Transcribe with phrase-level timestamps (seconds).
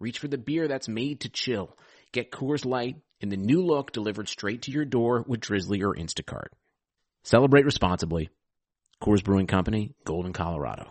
[0.00, 1.76] reach for the beer that's made to chill.
[2.12, 5.94] Get Coors Light in the new look delivered straight to your door with Drizly or
[5.94, 6.48] Instacart.
[7.22, 8.28] Celebrate responsibly.
[9.02, 10.90] Coors Brewing Company, Golden, Colorado.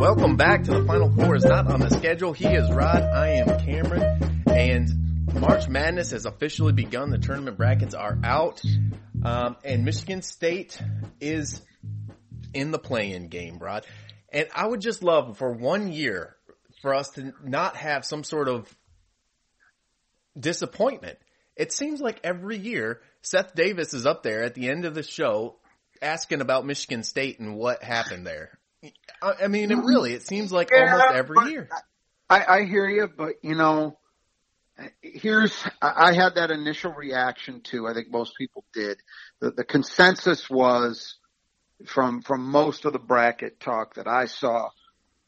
[0.00, 2.32] Welcome back to the Final Four is not on the schedule.
[2.32, 3.02] He is Rod.
[3.02, 4.42] I am Cameron.
[4.46, 5.05] And
[5.40, 7.10] March Madness has officially begun.
[7.10, 8.62] The tournament brackets are out.
[9.22, 10.80] Um, and Michigan State
[11.20, 11.60] is
[12.54, 13.86] in the play-in game, Rod.
[14.32, 16.36] And I would just love for one year
[16.82, 18.74] for us to not have some sort of
[20.38, 21.18] disappointment.
[21.56, 25.02] It seems like every year Seth Davis is up there at the end of the
[25.02, 25.56] show
[26.02, 28.58] asking about Michigan State and what happened there.
[29.22, 31.68] I I mean, it really, it seems like Yeah, almost every year.
[32.28, 33.98] I, I hear you, but you know,
[35.00, 37.86] here's I had that initial reaction too.
[37.86, 38.98] I think most people did.
[39.40, 41.16] The, the consensus was
[41.86, 44.70] from from most of the bracket talk that I saw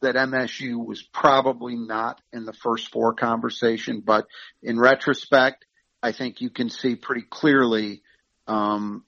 [0.01, 4.27] that MSU was probably not in the first four conversation, but
[4.63, 5.65] in retrospect,
[6.01, 8.01] I think you can see pretty clearly
[8.47, 9.03] um,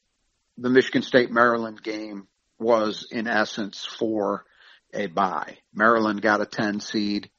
[0.57, 2.27] the Michigan State Maryland game
[2.59, 4.45] was in essence for
[4.93, 5.57] a bye.
[5.73, 7.29] Maryland got a 10 seed.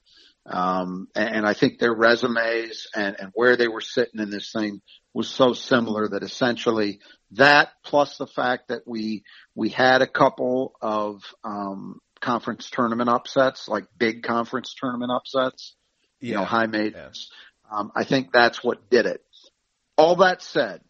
[0.45, 4.51] Um, and, and I think their resumes and, and where they were sitting in this
[4.51, 4.81] thing
[5.13, 6.99] was so similar that essentially
[7.31, 9.23] that plus the fact that we,
[9.55, 15.75] we had a couple of, um, conference tournament upsets, like big conference tournament upsets,
[16.19, 17.29] you know, high maidens.
[17.69, 19.21] Um, I think that's what did it.
[19.97, 20.81] All that said,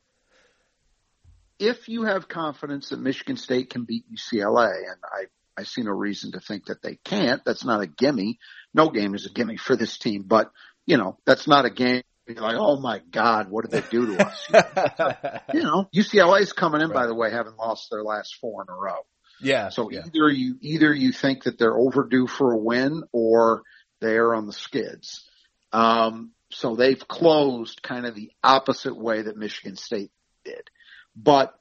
[1.59, 5.91] if you have confidence that Michigan State can beat UCLA, and I, I see no
[5.91, 8.37] reason to think that they can't, that's not a gimme.
[8.73, 10.51] No game is a gimme for this team, but
[10.85, 12.03] you know, that's not a game.
[12.28, 14.47] You're like, oh my God, what did they do to us?
[15.53, 18.78] you know, UCLA's coming in, by the way, having lost their last four in a
[18.78, 19.00] row.
[19.41, 19.69] Yeah.
[19.69, 20.03] So yeah.
[20.06, 23.63] either you either you think that they're overdue for a win or
[24.00, 25.28] they're on the skids.
[25.73, 30.12] Um, so they've closed kind of the opposite way that Michigan State
[30.45, 30.69] did.
[31.16, 31.53] But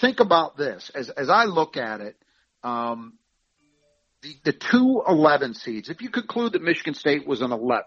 [0.00, 2.16] think about this as as I look at it.
[2.62, 3.14] Um,
[4.24, 7.84] the, the two 11 seeds, if you conclude that Michigan State was an 11,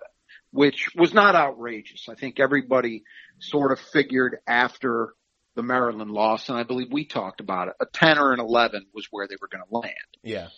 [0.52, 3.04] which was not outrageous, I think everybody
[3.40, 5.14] sort of figured after
[5.56, 8.86] the Maryland loss, and I believe we talked about it, a 10 or an 11
[8.94, 9.96] was where they were going to land.
[10.24, 10.50] Yeah.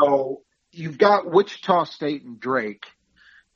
[0.00, 2.84] So you've got Wichita State and Drake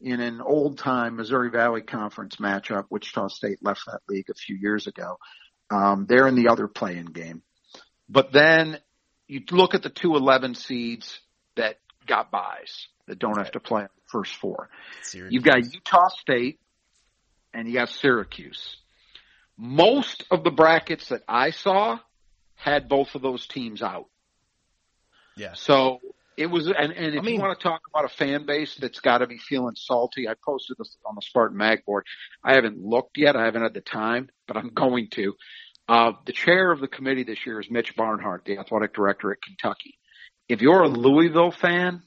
[0.01, 2.85] in an old time Missouri Valley Conference matchup.
[2.91, 5.17] Wichita State left that league a few years ago.
[5.71, 7.43] Um, they're in the other playing game.
[8.09, 8.79] But then
[9.27, 11.19] you look at the two 11 seeds
[11.57, 14.69] that got buys that don't have to play first four.
[15.03, 15.33] Syracuse.
[15.33, 16.61] You've got Utah State
[17.53, 18.77] and you got Syracuse.
[19.57, 21.99] Most of the brackets that I saw
[22.55, 24.07] had both of those teams out.
[25.37, 25.55] Yeah.
[25.55, 26.01] So
[26.37, 28.77] it was, and, and if I mean- you want to talk about a fan base
[28.77, 32.05] that's got to be feeling salty, I posted this on the Spartan Mag board.
[32.43, 33.37] I haven't looked yet.
[33.37, 35.35] I haven't had the time, but I'm going to.
[35.89, 39.43] Uh, the chair of the committee this year is Mitch Barnhart, the athletic director at
[39.43, 39.99] Kentucky.
[40.53, 42.03] If you're a Louisville fan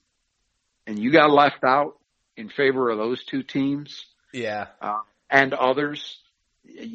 [0.86, 1.98] and you got left out
[2.38, 4.68] in favor of those two teams, Yeah.
[4.80, 5.00] uh,
[5.32, 6.20] and others,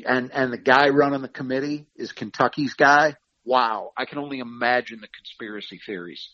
[0.06, 3.17] and and the guy running the committee is Kentucky's guy.
[3.44, 6.29] Wow, I can only imagine the conspiracy theories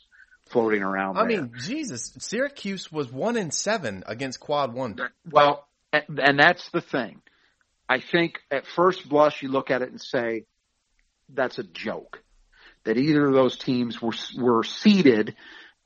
[0.51, 1.17] floating around.
[1.17, 1.41] I there.
[1.45, 4.99] mean, Jesus, Syracuse was one in seven against Quad One.
[5.31, 7.23] well, and, and that's the thing.
[7.89, 10.45] I think at first blush you look at it and say
[11.31, 12.23] that's a joke.
[12.87, 15.37] That either of those teams were were seeded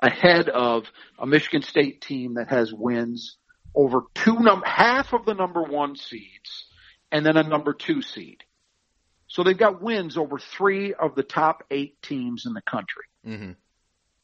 [0.02, 0.84] ahead of
[1.18, 3.36] a Michigan State team that has wins
[3.74, 6.66] over two num half of the number one seeds
[7.12, 8.42] and then a number two seed.
[9.26, 13.04] So they've got wins over three of the top eight teams in the country.
[13.26, 13.52] Mm-hmm.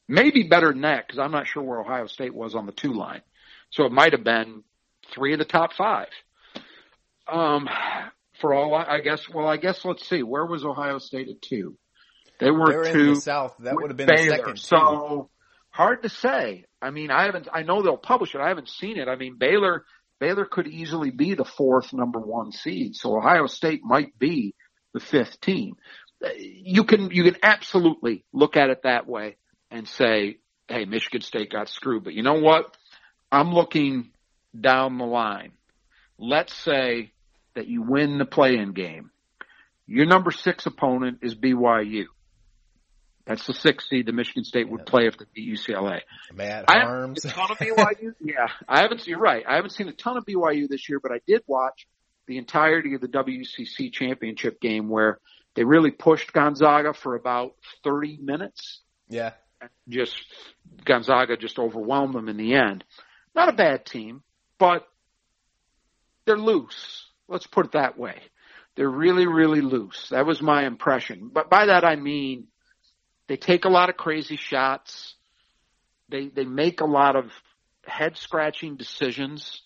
[0.08, 2.93] Maybe better than that because I'm not sure where Ohio State was on the two
[2.93, 3.23] line.
[3.70, 4.62] So it might have been
[5.14, 6.08] three of the top five.
[7.28, 7.69] Um,
[8.40, 10.23] for all I, I guess, well, I guess let's see.
[10.23, 11.76] Where was Ohio State at two?
[12.38, 13.00] They were, They were two.
[13.00, 13.55] in the South.
[13.61, 14.37] That would have been Baylor.
[14.37, 14.59] the second.
[14.59, 15.31] So
[15.71, 16.65] hard to say.
[16.83, 17.49] I mean, I haven't.
[17.53, 18.41] I know they'll publish it.
[18.41, 19.09] I haven't seen it.
[19.09, 19.85] I mean, Baylor.
[20.19, 22.97] Baylor could easily be the fourth number one seed.
[22.97, 24.55] So Ohio State might be
[24.94, 25.75] the fifth team.
[26.38, 29.37] You can you can absolutely look at it that way
[29.71, 30.38] and say,
[30.69, 32.75] "Hey, Michigan State got screwed." But you know what?
[33.31, 34.11] I'm looking
[34.59, 35.53] down the line.
[36.19, 37.12] Let's say
[37.55, 39.11] that you win the play-in game.
[39.87, 42.05] Your number six opponent is BYU.
[43.26, 46.02] That's the sixth seed that Michigan State would play if they beat UCLA.
[46.32, 47.25] Matt I Haarms.
[47.25, 48.14] a ton of BYU.
[48.20, 49.06] yeah, I haven't.
[49.06, 49.44] You're right.
[49.46, 51.88] I haven't seen a ton of BYU this year, but I did watch
[52.26, 55.19] the entirety of the WCC championship game where
[55.55, 58.81] they really pushed Gonzaga for about 30 minutes.
[59.08, 59.32] Yeah.
[59.88, 60.14] Just
[60.84, 62.84] Gonzaga just overwhelmed them in the end.
[63.34, 64.23] Not a bad team,
[64.58, 64.87] but
[66.26, 67.06] they're loose.
[67.26, 68.20] Let's put it that way.
[68.76, 70.11] They're really, really loose.
[70.11, 71.31] That was my impression.
[71.32, 72.49] But by that I mean
[73.28, 75.14] they take a lot of crazy shots.
[76.08, 77.31] They they make a lot of
[77.84, 79.62] head scratching decisions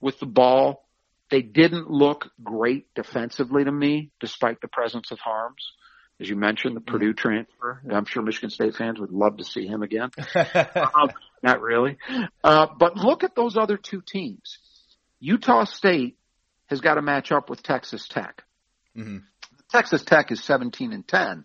[0.00, 0.86] with the ball.
[1.30, 5.72] They didn't look great defensively to me, despite the presence of Haarms.
[6.20, 7.80] As you mentioned, the Purdue transfer.
[7.90, 10.10] I'm sure Michigan State fans would love to see him again.
[10.34, 11.10] um,
[11.42, 11.96] not really.
[12.44, 14.58] Uh, but look at those other two teams.
[15.18, 16.18] Utah State
[16.66, 18.42] has got to match up with Texas Tech.
[18.94, 19.18] hmm
[19.70, 21.44] Texas Tech is 17 and 10,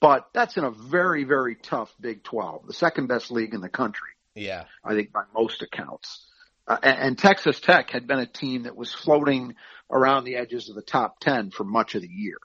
[0.00, 3.68] but that's in a very, very tough Big 12, the second best league in the
[3.68, 4.64] country, Yeah.
[4.84, 6.24] I think by most accounts.
[6.66, 9.54] Uh, and, and Texas Tech had been a team that was floating
[9.90, 12.38] around the edges of the top 10 for much of the year.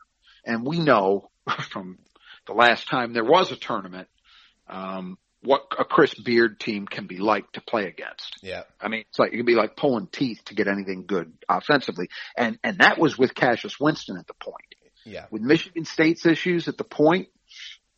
[0.45, 1.29] And we know
[1.69, 1.99] from
[2.47, 4.07] the last time there was a tournament,
[4.67, 8.37] um, what a Chris Beard team can be like to play against.
[8.41, 8.63] Yeah.
[8.79, 12.07] I mean, it's like it can be like pulling teeth to get anything good offensively,
[12.37, 14.75] and and that was with Cassius Winston at the point.
[15.05, 15.25] Yeah.
[15.31, 17.27] With Michigan State's issues at the point,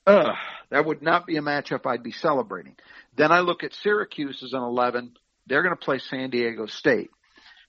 [0.05, 0.33] uh,
[0.69, 2.75] that would not be a matchup I'd be celebrating.
[3.15, 5.13] Then I look at Syracuse as an eleven.
[5.47, 7.09] They're going to play San Diego State.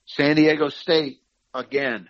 [0.05, 1.19] San Diego State
[1.53, 2.09] again,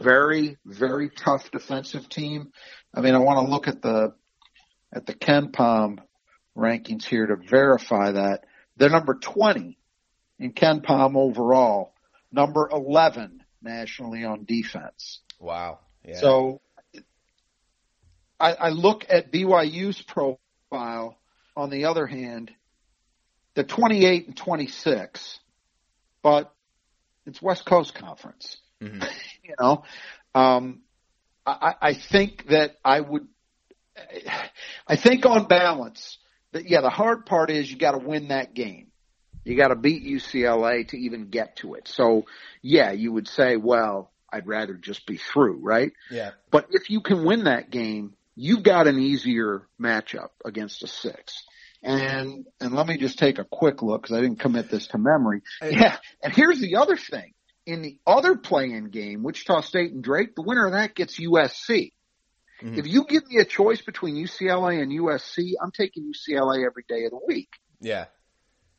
[0.00, 2.52] very very tough defensive team.
[2.94, 4.14] I mean, I want to look at the
[4.92, 5.98] at the KenPom
[6.56, 8.44] rankings here to verify that.
[8.76, 9.78] They're number 20
[10.38, 11.94] in KenPom overall,
[12.32, 15.20] number 11 nationally on defense.
[15.38, 15.80] Wow.
[16.04, 16.16] Yeah.
[16.20, 16.60] So
[18.38, 21.18] I, I look at BYU's profile
[21.56, 22.52] on the other hand,
[23.54, 25.40] the 28 and 26,
[26.22, 26.52] but
[27.24, 28.58] it's West Coast Conference.
[28.82, 29.02] Mhm.
[29.42, 29.84] you know,
[30.34, 30.82] um,
[31.46, 33.26] I, I think that I would,
[34.86, 36.18] I think on balance
[36.52, 38.88] that, yeah, the hard part is you got to win that game.
[39.44, 41.86] You got to beat UCLA to even get to it.
[41.86, 42.26] So
[42.62, 45.92] yeah, you would say, well, I'd rather just be through, right?
[46.10, 46.32] yeah.
[46.50, 51.42] But if you can win that game, you've got an easier matchup against a six.
[51.82, 54.98] And and let me just take a quick look because I didn't commit this to
[54.98, 55.42] memory.
[55.62, 57.34] Yeah, and here's the other thing:
[57.66, 61.92] in the other play-in game, Wichita State and Drake, the winner of that gets USC.
[62.62, 62.78] Mhm.
[62.78, 67.04] If you give me a choice between UCLA and USC, I'm taking UCLA every day
[67.04, 67.50] of the week.
[67.80, 68.06] Yeah.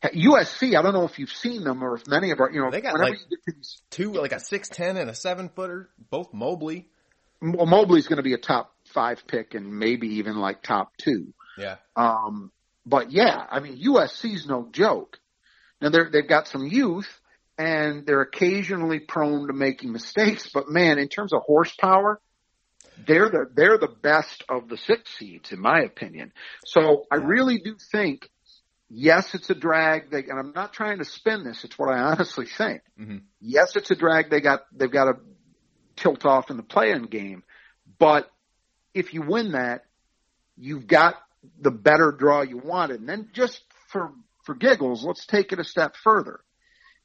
[0.04, 2.70] USC, I don't know if you've seen them or if many of our, you know,
[2.72, 5.50] They got, whenever like- you get to these, Two, like a 6'10 and a 7
[5.50, 6.90] footer, both Mobley.
[7.42, 11.32] well, Mobley's going to be a top five pick and maybe even like top two.
[11.56, 11.75] Yeah.
[11.96, 12.51] Um,
[12.84, 15.20] but yeah, I mean, USC's no joke.
[15.80, 17.08] Now they're, they've got some youth
[17.60, 22.20] and they're occasionally prone to making mistakes, but man, in terms of horsepower,
[23.06, 26.34] they're the, they're the best of the six seeds in my opinion.
[26.66, 28.27] So I really do think,
[28.89, 30.10] yes, it's a drag.
[30.10, 31.63] They, and I'm not trying to spin this.
[31.63, 32.82] It's what I honestly think.
[33.00, 33.22] Mhm.
[33.42, 34.32] Yes, it's a drag.
[34.32, 35.20] They got, they've got to
[35.98, 37.44] tilt off in the play-in game,
[38.00, 38.32] but
[38.98, 39.86] if you win that,
[40.58, 41.16] you've got
[41.60, 43.00] the better draw you wanted.
[43.00, 44.12] And then just for,
[44.44, 46.39] for giggles, let's take it a step further.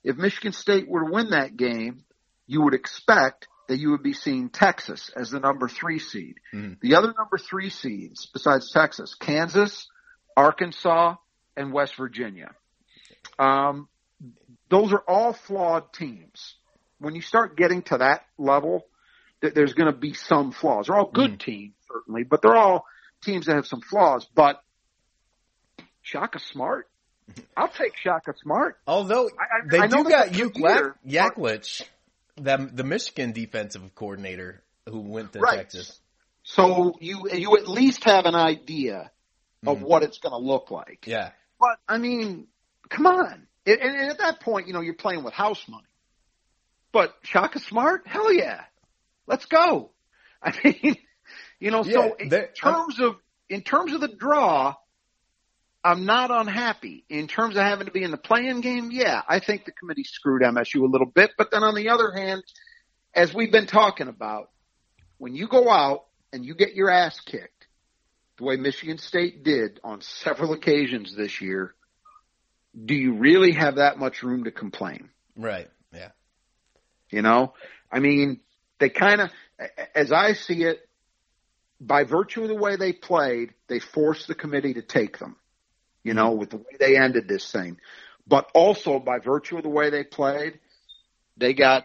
[0.03, 2.05] If Michigan State were to win that game,
[2.47, 6.37] you would expect that you would be seeing Texas as the number three seed.
[6.53, 6.81] Mhm.
[6.81, 9.89] The other number three seeds besides Texas, Kansas,
[10.37, 11.17] Arkansas,
[11.57, 12.55] and West Virginia.
[13.39, 13.89] Um,
[14.69, 16.57] those are all flawed teams.
[16.99, 18.87] When you start getting to that level,
[19.41, 20.87] th- there's going to be some flaws.
[20.87, 22.85] They're all good teams, certainly, but they're all
[23.25, 24.27] teams that have some flaws.
[24.35, 24.63] But
[26.03, 26.89] Shaka Smart,
[27.57, 28.79] I'll take Shaka Smart.
[28.87, 31.83] Although I- I- they I do got Luke Yaklich,
[32.37, 35.59] the, the Michigan defensive coordinator who went to Right.
[35.59, 36.01] Texas.
[36.45, 39.13] So you you at least have an idea
[39.65, 39.83] of Mhm.
[39.83, 41.07] what it's going to look like.
[41.07, 41.31] Yeah.
[41.61, 42.49] But I mean,
[42.89, 43.47] come on.
[43.65, 45.87] And, and at that point, you know, you're playing with house money.
[46.91, 48.65] But Shaka Smart, hell yeah,
[49.29, 49.93] let's go.
[50.43, 50.97] I mean,
[51.63, 53.17] you know, Yeah, so in there- uh, terms of
[53.49, 54.75] in terms of the draw,
[55.85, 57.05] I'm not unhappy.
[57.09, 60.05] In terms of having to be in the playing game, yeah, I think the committee
[60.05, 61.33] screwed MSU a little bit.
[61.39, 62.43] But then on the other hand,
[63.15, 64.51] as we've been talking about,
[65.19, 67.67] when you go out and you get your ass kicked,
[68.39, 71.75] the way Michigan State did on several occasions this year,
[72.75, 75.11] do you really have that much room to complain?
[75.37, 75.71] Right.
[75.93, 76.11] Yeah.
[77.11, 77.55] You know,
[77.91, 78.41] I mean,
[78.79, 79.31] they kind of,
[79.95, 80.89] as I see it,
[81.87, 85.37] by virtue of the way they played, they forced the committee to take them.
[86.05, 87.79] You know, with the way they ended this thing,
[88.27, 90.59] but also by virtue of the way they played,
[91.37, 91.85] they got,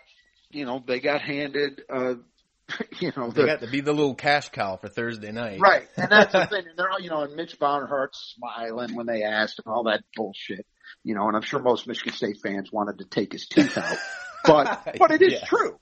[0.49, 2.15] you know, they got handed, uh,
[2.99, 5.59] you know, They the, got to be the little cash cow for Thursday night.
[5.59, 6.65] Right, and that's the thing.
[6.67, 10.03] And they're all, you know, and Mitch Barnhart's smiling when they asked and all that
[10.15, 10.65] bullshit.
[11.03, 13.97] You know, and I'm sure most Michigan State fans wanted to take his teeth out,
[14.45, 15.45] but but it is Yeah.
[15.45, 15.77] true.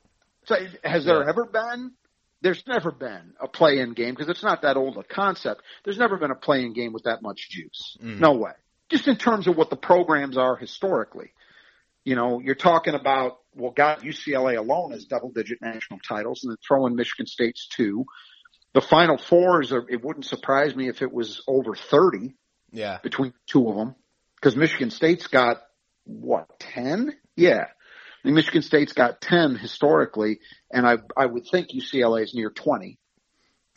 [0.46, 1.30] So has there Yeah.
[1.30, 1.92] ever been?
[2.42, 5.62] There's never been a play-in game because it's not that old a concept.
[5.84, 7.98] There's never been a play-in game with that much juice.
[8.02, 8.20] Mhm.
[8.20, 8.52] No way.
[8.90, 11.32] Just in terms of what the programs are historically.
[12.04, 16.52] You know, you're talking about, well, God, UCLA alone has double digit national titles and
[16.52, 18.06] then throw in Michigan State's two.
[18.74, 22.36] The final fours are, it wouldn't surprise me if it was over 30
[22.72, 23.00] Yeah.
[23.02, 23.96] between two of them.
[24.42, 25.64] Cause Michigan State's got
[26.04, 27.18] what, 10?
[27.36, 27.70] Yeah.
[28.26, 30.40] I mean, Michigan State's got 10 historically
[30.72, 32.98] and I, I would think UCLA is near 20.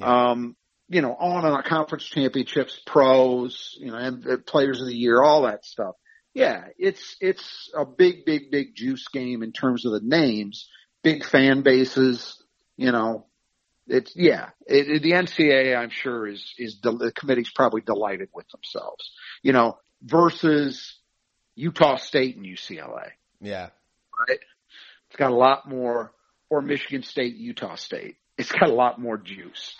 [0.00, 0.56] Um,
[0.88, 4.96] you know, on and on conference championships, pros, you know, and uh, players of the
[4.96, 5.96] year, all that stuff.
[6.32, 10.68] Yeah, it's it's a big, big, big juice game in terms of the names,
[11.02, 12.42] big fan bases.
[12.76, 13.26] You know,
[13.86, 14.50] it's yeah.
[14.66, 19.10] It, it, the NCAA, I'm sure, is is del- the committee's probably delighted with themselves.
[19.42, 20.96] You know, versus
[21.54, 23.70] Utah State and UCLA Yeah.
[24.18, 24.38] Right?
[25.08, 26.12] It's got a lot more,
[26.50, 28.16] or Michigan State, Utah State.
[28.36, 29.74] It's got a lot more juice.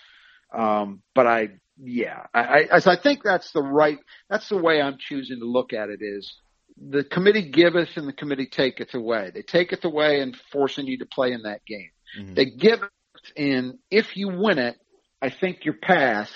[0.57, 1.49] Um, but I,
[1.80, 5.45] yeah, I, I, as I think that's the right, that's the way I'm choosing to
[5.45, 6.35] look at it is
[6.76, 9.30] the committee giveth and the committee taketh away.
[9.35, 11.90] They taketh away and forcing you to play in that game.
[12.18, 12.35] Mhm.
[12.35, 12.90] They give it
[13.37, 14.76] and if you win it,
[15.21, 16.30] I think your path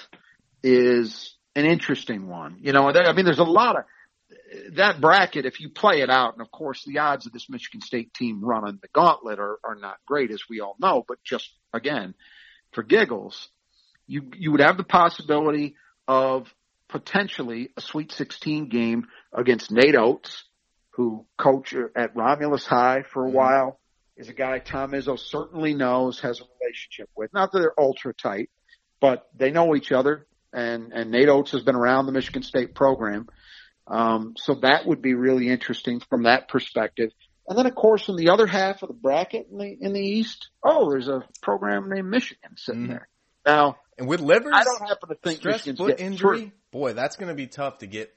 [0.62, 2.58] is an interesting one.
[2.60, 3.84] You know, there, I mean, there's a lot of,
[4.72, 7.80] that bracket, if you play it out, and of course the odds of this Michigan
[7.80, 11.50] State team running the gauntlet are, are not great, as we all know, but just
[11.72, 12.14] again,
[12.72, 13.48] for giggles,
[14.06, 15.76] you, you would have the possibility
[16.08, 16.52] of
[16.88, 20.44] potentially a Sweet 16 game against Nate Oats,
[20.90, 23.34] who coached at Romulus High for a Mhm.
[23.34, 23.80] while,
[24.16, 27.32] is a guy Tom Izzo certainly knows, has a relationship with.
[27.32, 28.50] Not that they're ultra tight,
[29.00, 32.74] but they know each other, and, and Nate Oats has been around the Michigan State
[32.74, 33.28] program.
[33.86, 37.10] Um, so that would be really interesting from that perspective.
[37.48, 40.00] And then, of course, in the other half of the bracket in the in the
[40.00, 42.88] East, oh, there's a program named Michigan sitting Mhm.
[42.88, 43.08] there.
[43.44, 46.52] Now, And with Livers, I don't happen to think stress Michigan's foot injury, through.
[46.70, 48.14] boy, that's going to be tough to get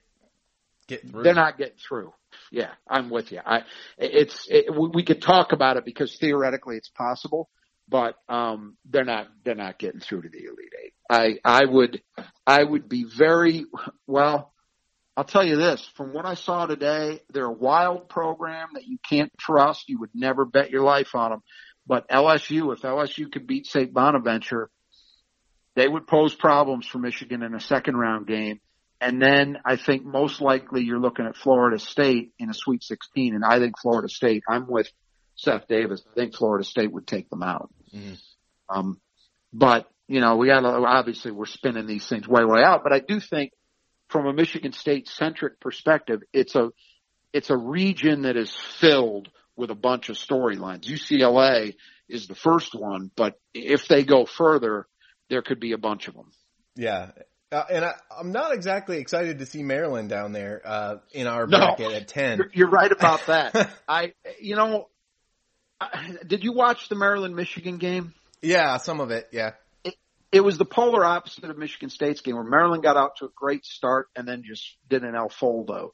[0.88, 1.24] get through.
[1.24, 2.14] They're not getting through.
[2.52, 3.42] Yeah, I'm with you.
[3.46, 3.64] I,
[3.98, 7.50] it's it, we we could talk about it because theoretically it's possible,
[7.90, 10.94] but um, they're not they're not getting through to the Elite Eight.
[11.10, 12.02] I I would
[12.46, 13.66] I would be very
[14.08, 14.54] well.
[15.18, 18.98] I'll tell you this, from what I saw today, they're a wild program that you
[19.10, 19.88] can't trust.
[19.88, 21.44] You would never bet your life on them.
[21.88, 23.94] But LSU, if LSU could beat St.
[23.94, 24.70] Bonaventure,
[25.76, 28.60] they would pose problems for Michigan in a second round game.
[29.00, 33.36] And then I think most likely you're looking at Florida State in a Sweet 16.
[33.36, 34.90] And I think Florida State, I'm with
[35.36, 36.04] Seth Davis.
[36.12, 37.70] I think Florida State would take them out.
[37.94, 38.20] Mhm.
[38.70, 39.00] Um,
[39.54, 42.84] but you know, we got to obviously we're spinning these things way, way out.
[42.84, 43.52] But I do think
[44.10, 46.70] from a Michigan State centric perspective, it's a,
[47.34, 50.84] it's a region that is filled with a bunch of storylines.
[50.84, 51.76] UCLA
[52.08, 54.88] is the first one, but if they go further,
[55.30, 56.32] there could be a bunch of them.
[56.76, 57.12] Yeah.
[57.52, 61.48] Uh, and I, I'm not exactly excited to see Maryland down there uh, in our
[61.48, 61.58] No.
[61.58, 62.38] bracket at ten.
[62.38, 63.70] You're, you're right about that.
[63.88, 64.90] I, you know,
[65.80, 68.14] I, did you watch the Maryland Michigan game?
[68.42, 69.28] yeah, some of it.
[69.32, 69.52] Yeah.
[70.32, 73.30] It was the polar opposite of Michigan State's game where Maryland got out to a
[73.36, 75.92] great start and then just did an El Foldo.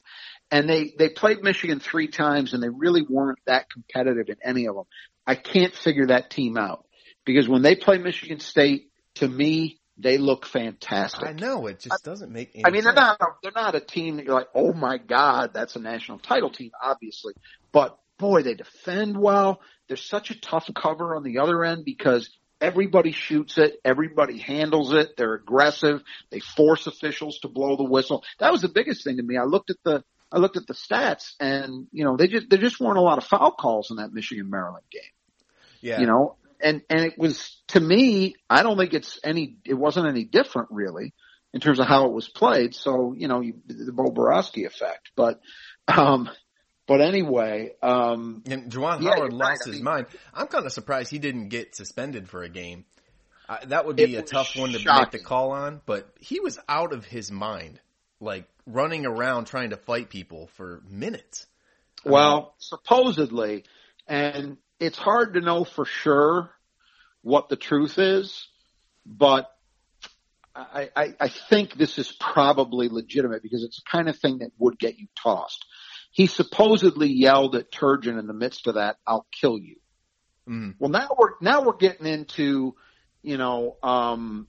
[0.50, 4.66] And they, they played Michigan three times and they really weren't that competitive in any
[4.66, 4.84] of them.
[5.26, 6.86] I can't figure that team out
[7.24, 11.28] because when they play Michigan State, to me, they look fantastic.
[11.28, 12.52] I know it just doesn't make.
[12.54, 14.98] Any I mean, they're not a, they're not a team that you're like, oh my
[14.98, 17.34] god, that's a national title team, obviously.
[17.72, 19.60] But boy, they defend well.
[19.88, 22.30] There's such a tough cover on the other end because
[22.62, 28.24] everybody shoots it, everybody handles it, they're aggressive, they force officials to blow the whistle.
[28.38, 29.36] That was the biggest thing to me.
[29.36, 32.58] I looked at the I looked at the stats and you know, they just there
[32.58, 35.02] just weren't a lot of foul calls in that Michigan Maryland game.
[35.80, 36.00] Yeah.
[36.00, 40.06] You know, and and it was to me, I don't think it's any it wasn't
[40.06, 41.12] any different really
[41.52, 42.74] in terms of how it was played.
[42.74, 45.40] So, you know, you, the Bo Boroski effect, but
[45.88, 46.30] um
[46.92, 49.58] but anyway, um, and Juwan yeah, Howard lost right.
[49.64, 50.06] I his mean- mind.
[50.34, 52.84] I'm kind of surprised he didn't get suspended for a game.
[53.48, 56.58] Uh, that would be a tough one to make the call on, but he was
[56.68, 57.80] out of his mind,
[58.20, 61.46] like running around trying to fight people for minutes.
[62.04, 63.64] Well, supposedly,
[64.06, 66.50] and it's hard to know for sure
[67.22, 68.48] what the truth is,
[69.06, 69.50] but
[70.54, 74.50] I, I, I think this is probably legitimate because it's the kind of thing that
[74.58, 75.64] would get you tossed.
[76.12, 79.76] He supposedly yelled at Turgeon in the midst of that, I'll kill you.
[80.48, 80.76] Mhm.
[80.78, 82.74] Well, now we're, now we're getting into,
[83.22, 84.46] you know, um,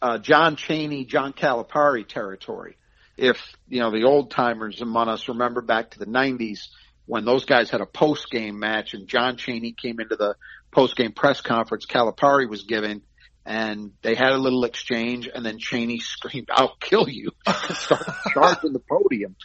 [0.00, 2.76] uh, John Cheney, John Calipari territory.
[3.16, 6.70] If, you know, the old timers among us remember back to the nineties
[7.06, 10.36] when those guys had a post game match and John Cheney came into the
[10.70, 13.02] post game press conference Calipari was giving
[13.44, 18.14] and they had a little exchange and then Cheney screamed, I'll kill you and started
[18.32, 19.36] charging the podium.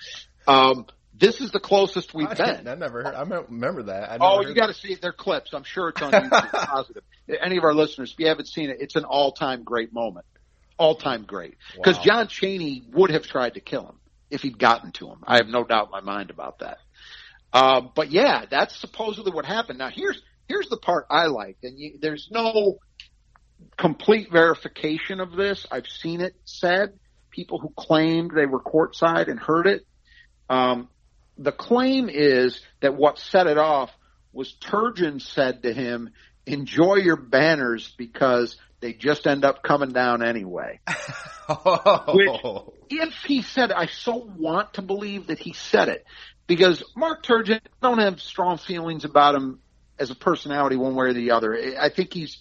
[0.47, 0.85] Um,
[1.19, 2.67] this is the closest we've I, been.
[2.67, 3.15] I never heard.
[3.15, 4.17] I remember that.
[4.21, 5.01] Oh, you got to see it.
[5.01, 5.53] They're clips.
[5.53, 6.51] I'm sure it's on YouTube.
[6.51, 7.03] positive.
[7.41, 10.25] Any of our listeners, if you haven't seen it, it's an all-time great moment.
[10.77, 11.55] All-time great.
[11.75, 12.03] Because Wow.
[12.03, 13.95] John Cheney would have tried to kill him
[14.29, 15.24] if he'd gotten to him.
[15.25, 16.77] I have no doubt in my mind about that.
[17.51, 19.79] Uh, but yeah, that's supposedly what happened.
[19.79, 22.77] Now here's here's the part I like, and you, there's no
[23.77, 25.65] complete verification of this.
[25.71, 27.00] I've seen it said.
[27.31, 29.86] People who claimed they were courtside and heard it.
[30.50, 30.89] Um,
[31.38, 33.91] the claim is that what set it off
[34.34, 36.12] was Turgeon said to him,
[36.46, 40.79] enjoy your banners because they just end up coming down anyway.
[41.50, 42.74] Oh.
[42.89, 46.06] If he said, I so want to believe that he said it
[46.45, 49.62] because Mark Turgeon, I don't have strong feelings about him
[49.97, 51.58] as a personality one way or the other.
[51.80, 52.38] I think he's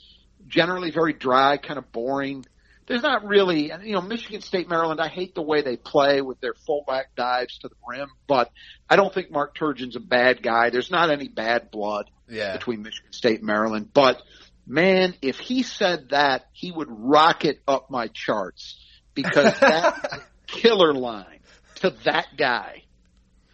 [0.48, 2.44] generally very dry, kind of boring.
[2.86, 6.40] There's not really, you know, Michigan State, Maryland, I hate the way they play with
[6.40, 8.50] their fullback dives to the rim, but
[8.88, 10.70] I don't think Mark Turgeon's a bad guy.
[10.70, 12.56] There's not any bad blood yeah.
[12.56, 13.90] between Michigan State and Maryland.
[13.92, 14.22] But
[14.66, 18.80] man, if he said that, he would rocket up my charts
[19.14, 21.40] because that killer line
[21.76, 22.84] to that guy,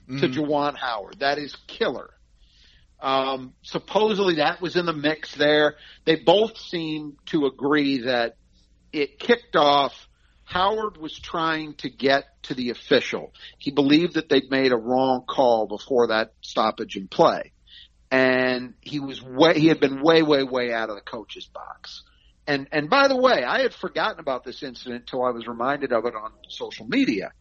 [0.08, 0.34] to Mhm.
[0.34, 2.10] Juwan Howard, that is killer.
[3.00, 5.76] Um, supposedly that was in the mix there.
[6.04, 8.36] They both seem to agree that
[8.92, 10.08] it kicked off.
[10.44, 13.32] Howard was trying to get to the official.
[13.58, 17.52] He believed that they'd made a wrong call before that stoppage in play
[18.12, 22.04] and he was way he had been way way way out of the coach's box.
[22.46, 25.92] And and by the way, I had forgotten about this incident until I was reminded
[25.92, 27.32] of it on social media.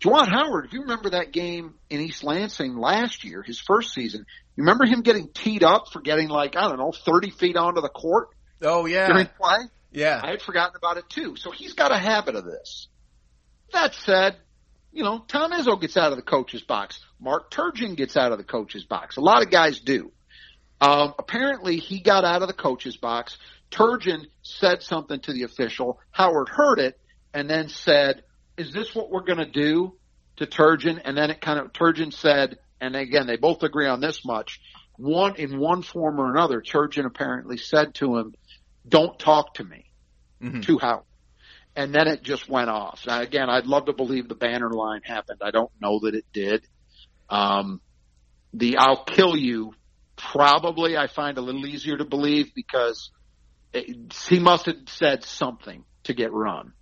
[0.00, 4.26] Juwan Howard, if you remember that game in East Lansing last year, his first season,
[4.56, 7.80] you remember him getting teed up for getting like, I don't know, 30 feet onto
[7.80, 9.06] the court Oh yeah.
[9.06, 9.58] during play?
[9.92, 10.20] Yeah.
[10.22, 11.36] I had forgotten about it too.
[11.36, 12.88] So he's got a habit of this.
[13.72, 14.36] That said,
[14.92, 17.00] you know, Tom Izzo gets out of the coach's box.
[17.20, 19.16] Mark Turgeon gets out of the coach's box.
[19.16, 20.12] A lot of guys do.
[20.80, 23.38] Um, apparently he got out of the coach's box.
[23.70, 25.98] Turgeon said something to the official.
[26.10, 26.98] Howard heard it
[27.32, 28.24] and then said,
[28.56, 29.96] is this what we're going to do
[30.36, 31.00] to Turgeon?
[31.04, 34.60] And then it kind of, Turgeon said, and again, they both agree on this much.
[34.96, 38.34] One, in one form or another, Turgeon apparently said to him,
[38.86, 39.84] don't talk to me
[40.42, 40.64] Mhm.
[40.64, 41.04] to Howard.
[41.74, 43.06] And then it just went off.
[43.06, 45.40] Now, again, I'd love to believe the banner line happened.
[45.42, 46.66] I don't know that it did.
[47.30, 47.80] Um,
[48.52, 49.72] the I'll kill you
[50.16, 53.10] probably I find a little easier to believe because
[53.72, 56.74] it, he must have said something to get run.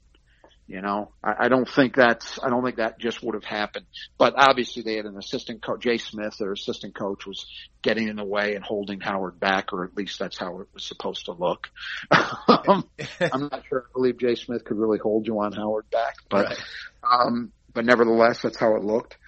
[0.70, 3.86] You know, I, I don't think that's, I don't think that just would have happened.
[4.18, 7.44] But obviously they had an assistant coach, Jay Smith, their assistant coach was
[7.82, 10.84] getting in the way and holding Howard back, or at least that's how it was
[10.84, 11.70] supposed to look.
[12.12, 12.88] um,
[13.20, 16.58] I'm not sure I believe Jay Smith could really hold Juwan Howard back, but, Right.
[17.02, 19.18] um, but nevertheless, that's how it looked.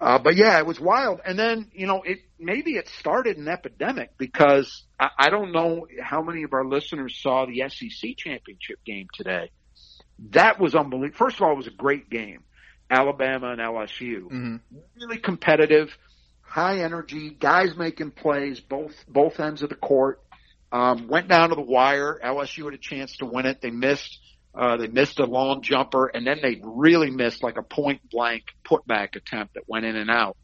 [0.00, 1.20] Uh, but yeah, it was wild.
[1.24, 5.86] And then, you know, it, maybe it started an epidemic because I, I don't know
[6.02, 9.50] how many of our listeners saw the SEC championship game today.
[10.30, 11.16] That was unbelievable.
[11.16, 12.40] First of all, it was a great game.
[12.90, 14.28] Alabama and LSU.
[14.28, 14.60] Mhm.
[14.96, 15.96] Really competitive,
[16.42, 20.20] high energy, guys making plays, both, both ends of the court.
[20.72, 22.18] Um, went down to the wire.
[22.22, 23.60] LSU had a chance to win it.
[23.60, 24.18] They missed.
[24.52, 28.42] Uh, they missed a long jumper and then they really missed like a point blank
[28.68, 30.36] putback attempt that went in and out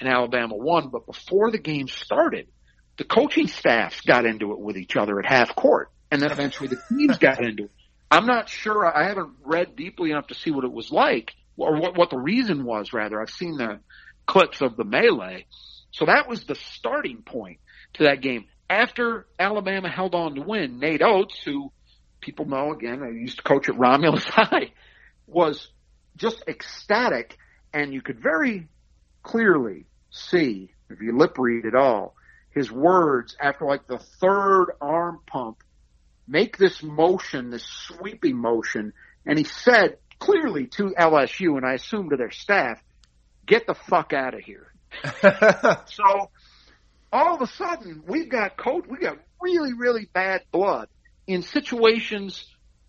[0.00, 0.88] and Alabama won.
[0.88, 2.48] But before the game started,
[2.96, 6.68] the coaching staffs got into it with each other at half court and then eventually
[6.70, 7.70] the teams got into it.
[8.12, 8.84] I'm not sure.
[8.84, 12.18] I haven't read deeply enough to see what it was like, or what what the
[12.18, 12.92] reason was.
[12.92, 13.80] Rather, I've seen the
[14.26, 15.46] clips of the melee,
[15.92, 17.58] so that was the starting point
[17.94, 18.44] to that game.
[18.68, 21.72] After Alabama held on to win, Nate Oats, who
[22.20, 24.72] people know again, I used to coach at Romulus High,
[25.26, 25.68] was
[26.16, 27.38] just ecstatic,
[27.72, 28.68] and you could very
[29.22, 32.14] clearly see if you lip read at all
[32.50, 35.62] his words after like the third arm pump
[36.32, 38.94] make this motion, this sweeping motion,
[39.26, 42.82] and he said clearly to LSU, and I assume to their staff,
[43.46, 44.72] get the fuck out of here.
[45.84, 46.30] so
[47.12, 50.88] all of a sudden, we've got coach, we got really, really bad blood
[51.26, 52.46] in situations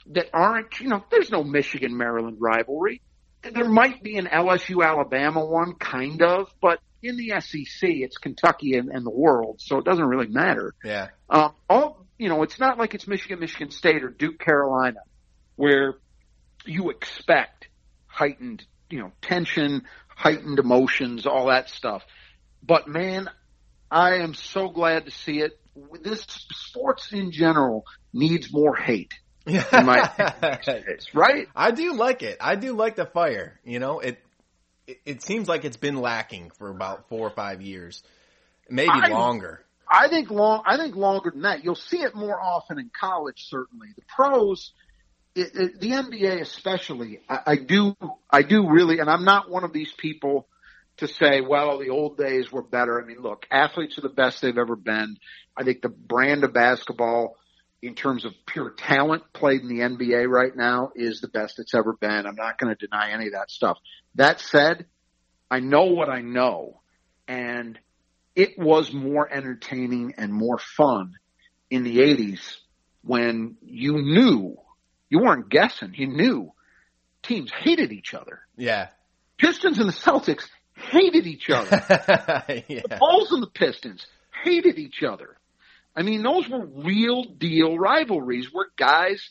[0.07, 3.01] that aren't, you know, there's no Michigan Maryland rivalry.
[3.41, 8.77] There might be an LSU Alabama one, kind of, but in the SEC, it's Kentucky
[8.77, 10.73] and, and the world, so it doesn't really matter.
[10.83, 11.09] Yeah.
[11.29, 15.01] Um, all you know, it's not like it's Michigan, Michigan State, or Duke, Carolina,
[15.57, 15.95] where
[16.65, 17.67] you expect
[18.07, 22.01] heightened, you know, tension, heightened emotions, all that stuff.
[22.65, 23.29] But man,
[23.91, 25.59] I am so glad to see it.
[26.01, 26.21] This
[26.53, 29.15] sports in general needs more hate.
[29.45, 30.09] In my
[31.13, 31.49] right?
[31.53, 32.37] I do like it.
[32.39, 33.59] I do like the fire.
[33.65, 34.17] You know, it,
[34.87, 38.01] it it seems like it's been lacking for about four or five years,
[38.69, 39.65] maybe I- longer.
[39.93, 40.63] I think long.
[40.65, 41.63] I think longer than that.
[41.63, 43.45] You'll see it more often in college.
[43.47, 44.73] Certainly, the pros,
[45.35, 47.19] it, it, the NBA especially.
[47.29, 47.95] I, I do.
[48.27, 50.47] I do really, and I'm not one of these people
[50.97, 52.99] to say, well, the old days were better.
[52.99, 55.17] I mean, look, athletes are the best they've ever been.
[55.55, 57.35] I think the brand of basketball,
[57.83, 61.75] in terms of pure talent played in the NBA right now, is the best it's
[61.75, 62.25] ever been.
[62.25, 63.77] I'm not going to deny any of that stuff.
[64.15, 64.87] That said,
[65.51, 66.81] I know what I know,
[67.27, 67.77] and
[68.35, 71.15] it was more entertaining and more fun
[71.69, 72.57] in the 80s
[73.03, 74.57] when you knew,
[75.09, 76.51] you weren't guessing, you knew
[77.21, 78.41] teams hated each other.
[78.57, 78.89] Yeah.
[79.37, 81.69] Pistons and the Celtics hated each other.
[82.67, 82.81] yeah.
[82.89, 84.05] The Bulls and the Pistons
[84.43, 85.37] hated each other.
[85.95, 89.29] I mean, those were real deal rivalries where guys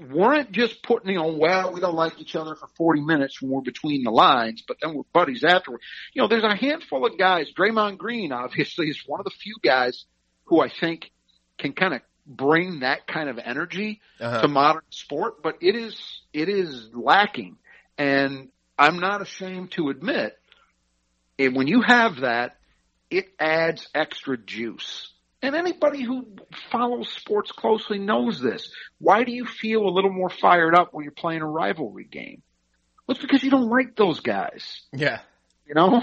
[0.00, 3.50] weren't just putting, you know, well, we don't like each other for 40 minutes when
[3.50, 5.80] we're between the lines, but then we're buddies afterward.
[6.12, 7.46] You know, there's a handful of guys.
[7.56, 10.04] Draymond Green, obviously, is one of the few guys
[10.44, 11.10] who I think
[11.58, 14.42] can kind of bring that kind of energy Uh-huh.
[14.42, 15.98] to modern sport, but it is,
[16.32, 17.56] it is lacking.
[17.98, 20.38] And I'm not ashamed to admit,
[21.38, 22.56] and when you have that,
[23.10, 25.12] it adds extra juice.
[25.46, 26.26] And anybody who
[26.72, 28.68] follows sports closely knows this.
[28.98, 32.42] Why do you feel a little more fired up when you're playing a rivalry game?
[33.06, 35.20] Well, it's because you don't like those guys, Yeah.
[35.64, 36.02] you know?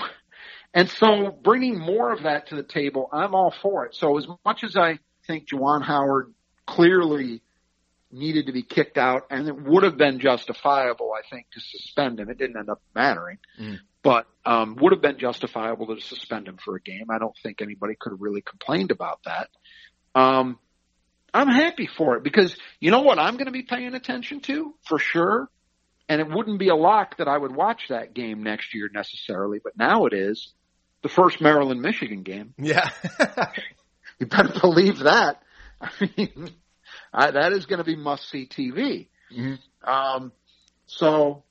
[0.73, 3.95] And so bringing more of that to the table, I'm all for it.
[3.95, 6.33] So as much as I think Juwan Howard
[6.65, 7.41] clearly
[8.13, 12.21] needed to be kicked out and it would have been justifiable, I think, to suspend
[12.21, 12.29] him.
[12.29, 13.79] It didn't end up mattering, Mm.
[14.03, 17.05] But um, would have been justifiable to suspend him for a game.
[17.09, 19.49] I don't think anybody could have really complained about that.
[20.13, 20.59] Um,
[21.33, 24.75] I'm happy for it because you know what I'm going to be paying attention to
[24.87, 25.49] for sure.
[26.09, 29.59] And it wouldn't be a lock that I would watch that game next year necessarily,
[29.63, 30.51] but now it is
[31.01, 32.53] the first Maryland Michigan game.
[32.57, 32.89] Yeah.
[34.19, 35.41] You better believe that.
[35.81, 36.51] I mean,
[37.13, 39.07] I, that is going to be must see TV.
[39.35, 39.59] Mhm.
[39.83, 40.31] Um,
[40.85, 41.43] so,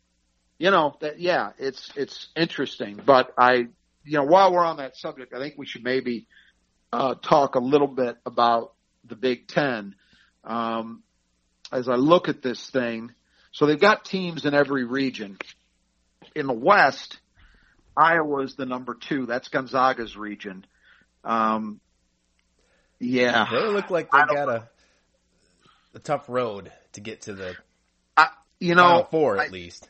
[0.62, 3.66] you know, that, yeah, it's, it's interesting, but I,
[4.04, 6.28] you know, while we're on that subject, I think we should maybe,
[6.92, 8.72] uh, talk a little bit about
[9.04, 9.96] the Big Ten.
[10.44, 11.02] Um,
[11.72, 13.10] as I look at this thing,
[13.50, 15.36] so they've got teams in every region.
[16.36, 17.18] In the West,
[17.96, 19.26] Iowa's the number two.
[19.26, 20.64] That's Gonzaga's region.
[21.24, 21.80] Um,
[23.00, 23.48] yeah.
[23.50, 24.68] they look like they got a
[25.94, 27.56] a tough road to get to the
[28.16, 28.28] I,
[28.60, 29.88] you know, final four I- at least.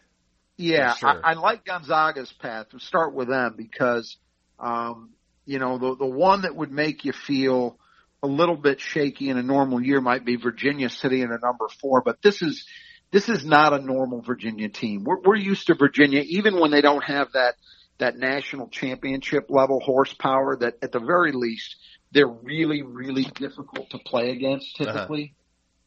[0.57, 1.21] Yeah, sure.
[1.25, 2.67] I, I like Gonzaga's path.
[2.73, 4.17] We'll start with them because,
[4.59, 5.11] um,
[5.47, 7.79] you know, the the one that would make you feel
[8.23, 11.67] a little bit shaky in a normal year might be Virginia sitting in a number
[11.81, 12.65] four, but this is
[13.11, 15.05] this is not a normal Virginia team.
[15.05, 17.55] We're, we're used to Virginia, even when they don't have that
[17.99, 20.57] that national championship level horsepower.
[20.57, 21.77] That at the very least,
[22.12, 24.93] they're really really difficult to play against Uh-huh.
[24.93, 25.35] typically.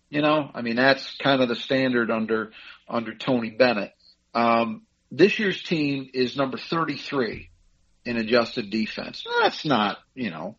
[0.10, 2.52] You know, I mean that's kind of the standard under
[2.90, 3.92] under Tony Bennett.
[4.36, 7.50] Um, this year's team is number 33
[8.04, 9.26] in adjusted defense.
[9.42, 10.58] That's not, you know,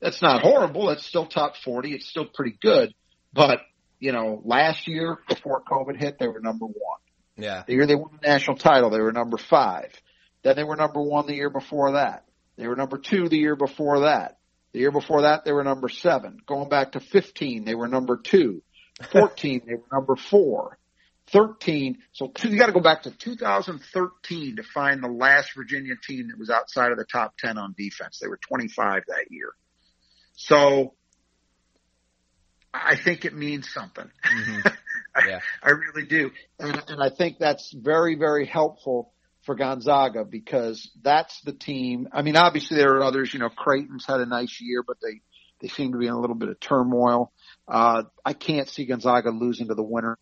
[0.00, 0.86] that's not horrible.
[0.86, 1.92] That's still top 40.
[1.92, 2.94] It's still pretty good.
[3.32, 3.60] But,
[4.00, 6.98] you know, last year before COVID hit, they were number one.
[7.36, 7.62] Yeah.
[7.66, 9.92] The year they won the national title, they were number five.
[10.42, 12.24] Then they were number one the year before that.
[12.56, 14.38] They were number two the year before that.
[14.72, 16.38] The year before that, they were number seven.
[16.46, 18.62] Going back to 15, they were number two.
[19.12, 20.78] 14, they were number four.
[21.32, 25.94] 13, so two, you got to go back to 2013 to find the last Virginia
[26.06, 28.18] team that was outside of the top 10 on defense.
[28.20, 29.52] They were 25 that year.
[30.34, 30.94] So
[32.72, 34.10] I think it means something.
[34.24, 34.68] Mm-hmm.
[35.28, 35.40] Yeah.
[35.62, 36.30] I, I really do.
[36.58, 39.12] And, and I think that's very, very helpful
[39.44, 42.08] for Gonzaga because that's the team.
[42.12, 45.20] I mean, obviously there are others, you know, Creighton's had a nice year, but they,
[45.60, 47.30] they seem to be in a little bit of turmoil.
[47.68, 50.18] Uh, I can't see Gonzaga losing to the winner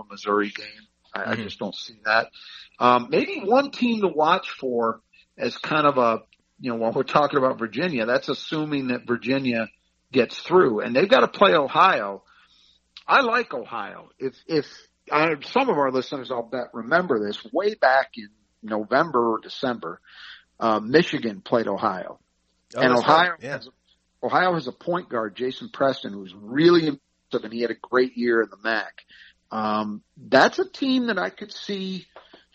[0.00, 0.66] of Missouri game.
[1.14, 1.30] I, Mm-hmm.
[1.30, 2.28] I just don't see that.
[2.78, 5.00] Um, maybe one team to watch for
[5.36, 6.22] as kind of a,
[6.60, 9.68] you know, while we're talking about Virginia, that's assuming that Virginia
[10.10, 12.22] gets through and they've got to play Ohio.
[13.06, 14.10] I like Ohio.
[14.18, 14.66] If, if,
[15.10, 18.28] uh, some of our listeners, I'll bet, remember this way back in
[18.62, 20.00] November or December,
[20.60, 22.20] uh, Michigan played Ohio.
[22.76, 23.38] Oh, and Ohio right.
[23.42, 23.52] Yeah.
[23.56, 23.68] has,
[24.22, 28.16] Ohio has a point guard, Jason Preston, who's really impressive and he had a great
[28.16, 29.02] year in the MAC.
[29.52, 32.06] Um, that's a team that I could see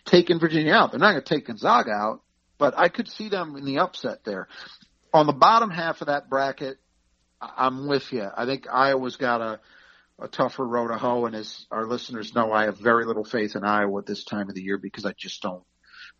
[0.05, 0.91] taking Virginia out.
[0.91, 2.21] They're not going to take Gonzaga out,
[2.57, 4.47] but I could see them in the upset there.
[5.13, 6.77] On the bottom half of that bracket,
[7.39, 8.27] I'm with you.
[8.35, 9.59] I think Iowa's got a,
[10.19, 13.55] a tougher road to hoe, and as our listeners know, I have very little faith
[13.55, 15.63] in Iowa at this time of the year because I just don't,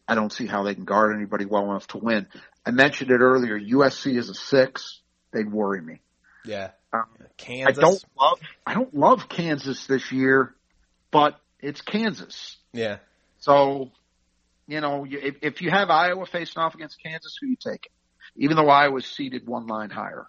[0.08, 2.28] I don't see how they can guard anybody well enough to win.
[2.66, 3.60] I mentioned it earlier.
[3.60, 5.02] USC is a six.
[5.34, 6.02] They'd worry me.
[6.46, 6.70] Yeah.
[6.94, 7.06] Um,
[7.38, 7.78] Kansas.
[7.78, 10.54] I don't love, I don't love Kansas this year,
[11.12, 12.58] but it's Kansas.
[12.74, 12.98] Yeah.
[13.40, 13.92] So,
[14.68, 17.92] you know, if, if you have Iowa facing off against Kansas, who you taking?
[18.36, 20.28] Even though Iowa's seated one line higher,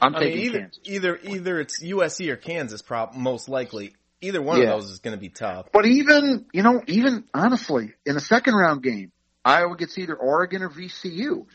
[0.00, 0.80] I'm I mean, taking either, Kansas.
[0.84, 3.94] either either it's USC or Kansas, prob most likely.
[4.20, 4.74] Either one Yeah.
[4.74, 5.68] of those is going to be tough.
[5.72, 9.12] But even, you know, even honestly, in a second round game,
[9.44, 11.46] Iowa gets either Oregon or VCU.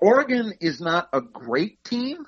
[0.00, 2.24] Oregon is not a great team,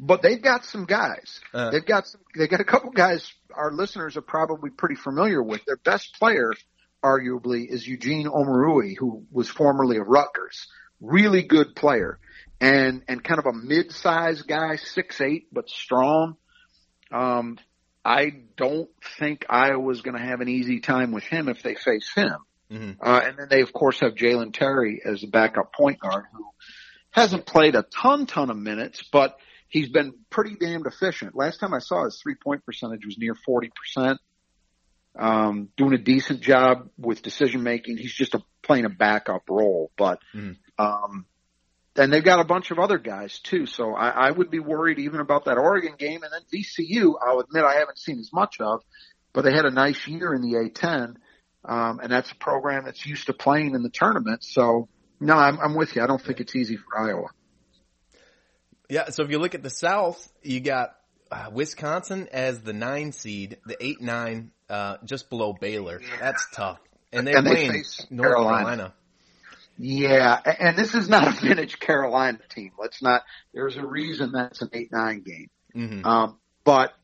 [0.00, 1.40] but they've got some guys.
[1.54, 5.42] Uh, They've got some, they got a couple guys our listeners are probably pretty familiar
[5.42, 5.64] with.
[5.64, 6.52] Their best player,
[7.02, 10.66] arguably, is Eugene Omoruyi, who was formerly of Rutgers.
[11.00, 12.18] Really good player.
[12.60, 16.36] And, and kind of a mid-sized guy, six eight, but strong.
[17.12, 17.58] Um,
[18.04, 22.10] I don't think Iowa's going to have an easy time with him if they face
[22.14, 22.36] him.
[22.70, 22.96] mhm.
[23.00, 26.46] Uh, and then they of course have Jalen Terry as a backup point guard who
[27.10, 29.36] hasn't played a ton, ton of minutes, but
[29.76, 31.36] he's been pretty damned efficient.
[31.36, 34.16] Last time I saw his three point percentage was near 40%.
[35.18, 37.96] Um, doing a decent job with decision making.
[37.98, 40.56] He's just a, playing a backup role, but, Mhm.
[40.78, 41.26] um,
[41.94, 43.66] and they've got a bunch of other guys too.
[43.66, 46.22] So I, I would be worried even about that Oregon game.
[46.22, 48.82] And then VCU, I'll admit I haven't seen as much of,
[49.32, 51.16] but they had a nice year in the A10.
[51.64, 54.42] Um, and that's a program that's used to playing in the tournament.
[54.44, 54.88] So
[55.20, 56.02] no, I'm, I'm with you.
[56.02, 57.28] I don't think it's easy for Iowa.
[58.88, 59.10] Yeah.
[59.10, 60.94] So if you look at the South, you got
[61.30, 66.00] uh, Wisconsin as the nine seed, the eight nine, uh, just below Baylor.
[66.20, 66.78] That's tough.
[67.12, 68.64] And they And they play face North Carolina.
[68.64, 68.94] Carolina.
[69.78, 72.72] Yeah, and this is not a vintage Carolina team.
[72.78, 73.22] Let's not.
[73.52, 75.50] There's a reason that's an eight-nine game.
[75.74, 76.94] hmm Um, but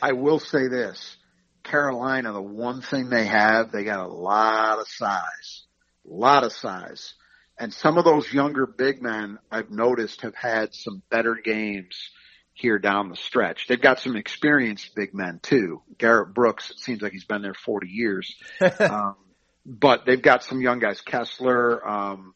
[0.00, 1.16] I will say this:
[1.64, 5.64] Carolina, the one thing they have, they got a lot of size,
[6.08, 7.14] a lot of size,
[7.58, 12.10] and some of those younger big men I've noticed have had some better games
[12.54, 13.66] here down the stretch.
[13.66, 15.82] They've got some experienced big men too.
[15.98, 18.34] Garrett Brooks, it seems like he's been there 40 years.
[18.80, 19.16] um,
[19.64, 21.00] but they've got some young guys.
[21.00, 22.34] Kessler, um,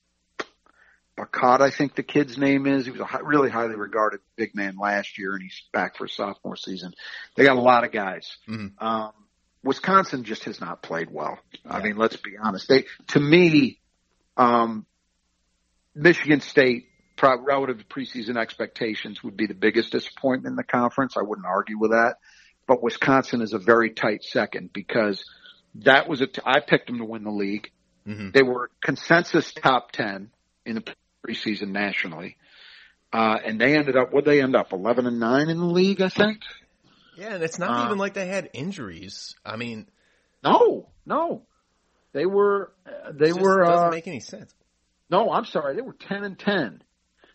[1.19, 2.85] Bacot, I think the kid's name is.
[2.85, 6.07] He was a hi- really highly regarded big man last year, and he's back for
[6.09, 6.93] sophomore season.
[7.37, 8.37] They got a lot of guys.
[8.47, 8.73] Mhm.
[8.79, 9.13] Um,
[9.65, 11.39] Wisconsin just has not played well.
[11.69, 12.69] I mean, let's be honest.
[12.69, 13.81] They, to me,
[14.37, 14.87] um,
[15.97, 21.17] Michigan State, pro- relative to preseason expectations, would be the biggest disappointment in the conference.
[21.17, 22.17] I wouldn't argue with that.
[22.69, 25.25] But Wisconsin is a very tight second because
[25.77, 26.27] that was a.
[26.27, 27.71] T- I picked them to win the league.
[28.05, 30.31] hmm They were consensus top 10
[30.65, 30.85] in the
[31.27, 32.37] preseason nationally.
[33.13, 34.73] Uh, and they ended up, what they end up?
[34.73, 36.41] 11 and 9 in the league, I think?
[37.17, 39.35] Yeah, and it's not Uh, even like they had injuries.
[39.45, 39.89] I mean,
[40.43, 41.47] No, no.
[42.13, 44.53] They were, uh, they were, doesn't uh, make any sense.
[45.11, 45.77] No, I'm sorry.
[45.77, 46.83] They were 10 and 10.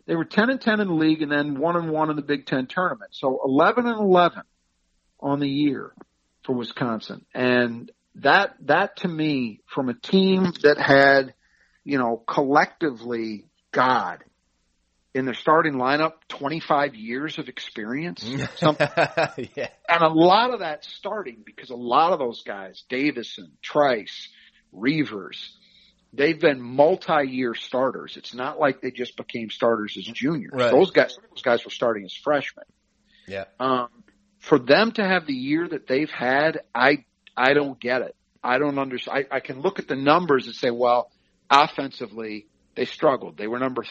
[0.08, 2.22] They were 10 and 10 in the league and then 1 and 1 in the
[2.22, 3.12] Big Ten tournament.
[3.14, 4.42] So 11 and 11
[5.20, 5.94] on the year
[6.44, 7.26] for Wisconsin.
[7.34, 11.34] And that, that to me, from a team that had,
[11.84, 14.24] you know, collectively, God,
[15.14, 18.24] in their starting lineup, 25 years of experience.
[19.56, 19.70] Yeah.
[19.88, 24.30] and a lot of that starting because a lot of those guys, Davison, Trice,
[24.72, 25.58] Reuvers,
[26.14, 28.18] they've been multi-year starters.
[28.18, 30.52] It's not like they just became starters as juniors.
[30.54, 30.72] Right.
[30.72, 32.66] Those guys, those guys were starting as freshmen.
[33.28, 33.46] Yeah.
[33.60, 33.90] Um,
[34.40, 37.06] for them to have the year that they've had, I
[37.38, 38.16] I don't get it.
[38.44, 39.28] I don't understand.
[39.32, 41.12] I, I can look at the numbers and say, well,
[41.50, 43.38] offensively they struggled.
[43.38, 43.84] They were number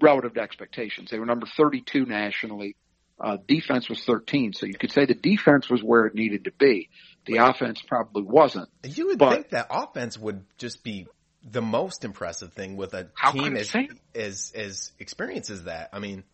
[0.00, 1.10] relative to expectations.
[1.10, 2.76] They were number 32 nationally.
[3.20, 6.52] Uh, defense was 13, so you could say the defense was where it needed to
[6.52, 6.88] be.
[7.26, 8.68] The offense probably wasn't.
[8.84, 11.06] You would But- think that offense would just be
[11.50, 13.74] the most impressive thing with a How team as,
[14.14, 15.90] as as experienced as that.
[15.92, 16.24] I mean,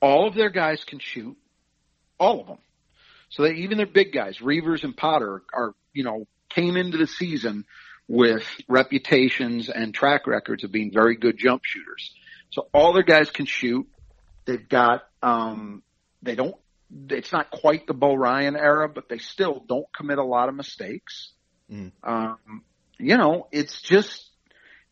[0.00, 1.36] all of their guys can shoot,
[2.18, 2.58] all of them.
[3.30, 7.06] So they, even their big guys, Reuvers and Potter, are you know came into the
[7.06, 7.64] season
[8.08, 12.14] with reputations and track records of being very good jump shooters.
[12.50, 13.86] So all their guys can shoot.
[14.44, 15.82] They've got um,
[16.22, 16.54] they don't.
[17.10, 20.54] It's not quite the Bo Ryan era, but they still don't commit a lot of
[20.54, 21.32] mistakes.
[21.70, 21.90] Mm.
[22.04, 22.62] Um,
[22.98, 24.25] you know, it's just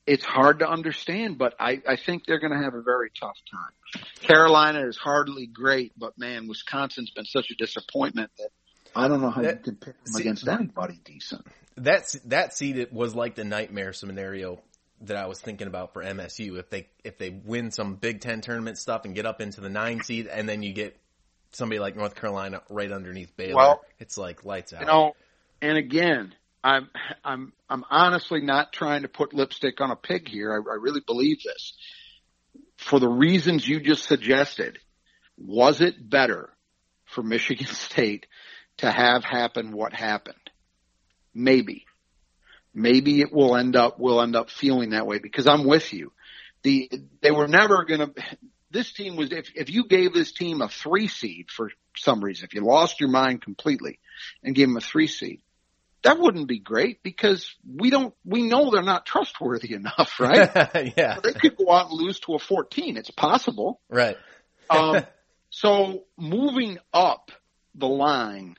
[0.07, 3.37] it's hard to understand, but I, I think they're going to have a very tough
[3.51, 4.05] time.
[4.21, 8.49] Carolina is hardly great, but man, Wisconsin's been such a disappointment that
[8.95, 11.47] I don't know how That- you can pick them see- against anybody decent.
[11.77, 14.61] that's that seed was like the nightmare scenario
[15.01, 16.59] that I was thinking about for MSU.
[16.59, 19.69] If they if they win some Big Ten tournament stuff and get up into the
[19.69, 20.97] nine seed, and then you get
[21.53, 24.81] somebody like North Carolina right underneath Baylor, Well, it's like lights out.
[24.81, 25.17] You know,
[25.61, 26.35] and again,
[26.65, 26.89] I'm
[27.23, 30.51] I'm I'm honestly not trying to put lipstick on a pig here.
[30.51, 31.75] I, I really believe this.
[32.79, 34.79] For the reasons you just suggested,
[35.37, 36.49] was it better
[37.05, 38.27] for Michigan State
[38.79, 40.37] to have happen what happened?
[41.35, 41.85] Maybe.
[42.73, 46.13] Maybe it will end up we'll end up feeling that way because I'm with you.
[46.63, 48.11] The they were never gonna
[48.71, 52.47] this team was if if you gave this team a three seed for some reason,
[52.47, 54.01] if you lost your mind completely
[54.43, 55.43] and gave them a three seed,
[56.05, 60.51] that wouldn't be great because we don't we know they're not trustworthy enough, right?
[60.97, 62.97] yeah, they could go out and lose to a 14.
[62.97, 63.81] It's possible.
[63.89, 64.17] right.
[64.71, 65.05] Um,
[65.51, 67.31] so moving up
[67.75, 68.57] the line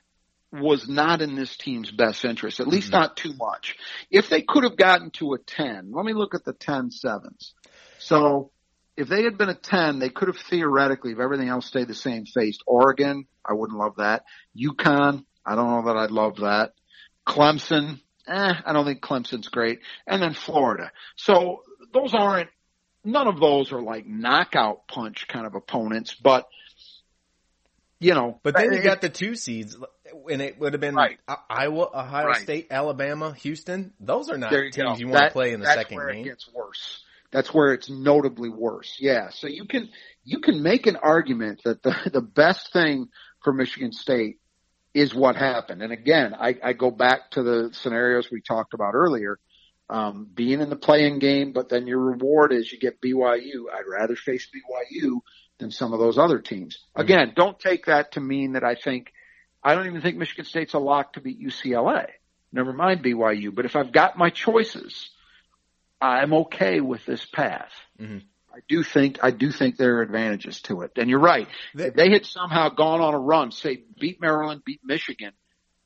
[0.52, 3.76] was not in this team's best interest, at least not too much.
[4.10, 7.52] If they could have gotten to a 10, let me look at the 10 sevens.
[7.98, 8.52] So
[8.96, 11.94] if they had been a 10, they could have theoretically, if everything else stayed the
[11.94, 13.26] same, faced Oregon.
[13.44, 14.24] I wouldn't love that.
[14.56, 15.24] UConn.
[15.44, 16.72] I don't know that I'd love that.
[17.26, 18.00] Clemson.
[18.28, 19.80] Eh, I don't think Clemson's great.
[20.06, 20.90] And then Florida.
[21.16, 21.62] So
[21.92, 22.48] those aren't,
[23.04, 26.46] none of those are like knockout punch kind of opponents, but
[27.98, 29.74] you know, But then you got the two seeds,
[30.30, 31.18] and it would have been Right.
[31.48, 32.42] Iowa, Ohio Right.
[32.42, 33.94] State, Alabama, Houston.
[34.00, 34.96] Those are not you teams go.
[34.96, 35.98] you want to play in the second game.
[35.98, 36.20] that's where.
[36.20, 37.04] It gets worse.
[37.32, 38.96] That's where it's notably worse.
[39.00, 39.30] Yeah.
[39.30, 39.88] So you can
[40.24, 43.08] you can make an argument that the the best thing
[43.42, 44.40] for Michigan State
[44.96, 45.82] is what happened.
[45.82, 49.38] And again, I, I go back to the scenarios we talked about earlier.
[49.88, 53.66] Um, being in the play-in game, but then your reward is you get BYU.
[53.72, 55.20] I'd rather face BYU
[55.58, 56.78] than some of those other teams.
[56.96, 59.12] Again, don't take that to mean that I think
[59.62, 62.06] I don't even think Michigan State's a lock to beat UCLA.
[62.52, 63.54] Never mind BYU.
[63.54, 65.10] But if I've got my choices,
[66.00, 67.70] I'm okay with this path.
[68.00, 68.22] Mhm.
[68.56, 70.92] I do think I do think there are advantages to it.
[70.96, 71.46] And you're right.
[71.74, 75.32] They- if they had somehow gone on a run, say beat Maryland, beat Michigan,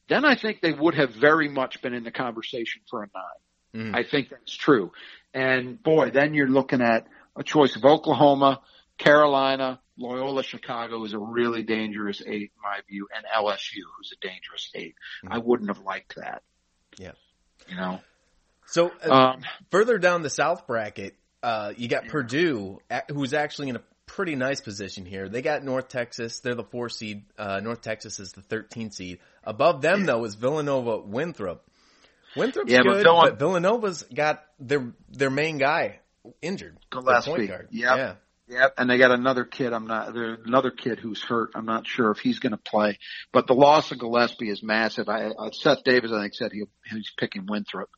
[0.09, 3.93] then I think they would have very much been in the conversation for a 9
[3.93, 3.97] Mhm.
[3.97, 4.93] I think that's true.
[5.35, 7.07] And boy, then you're looking at
[7.37, 8.61] a choice of Oklahoma,
[8.99, 14.27] Carolina, Loyola Chicago is a really dangerous eight in my view, and LSU who's a
[14.27, 14.95] dangerous 8
[15.29, 16.43] I wouldn't have liked that.
[16.99, 17.13] Yeah.
[17.69, 18.01] You know.
[18.67, 23.76] So uh, Um, further down the South bracket, uh, you got Purdue, who's actually in
[23.76, 25.29] a pretty nice position here.
[25.29, 26.40] They got North Texas.
[26.40, 27.24] They're the four seed.
[27.38, 29.18] Uh, North Texas is the 13 seed.
[29.44, 31.64] Above them though is Villanova Winthrop.
[32.37, 36.00] Winthrop's Yeah, but good, Villan- but Villanova's got their their main guy
[36.42, 36.79] injured.
[36.90, 37.31] Gillespie.
[37.31, 37.68] point guard.
[37.70, 37.96] Yep.
[37.96, 38.14] Yeah.
[38.48, 39.72] Yep, and they got another kid.
[39.72, 41.50] I'm not there's another kid who's hurt.
[41.55, 42.98] I'm not sure if he's going to play,
[43.33, 45.09] but the loss of Gillespie is massive.
[45.09, 47.90] I, uh, Seth Davis, I think, said he he's picking Winthrop.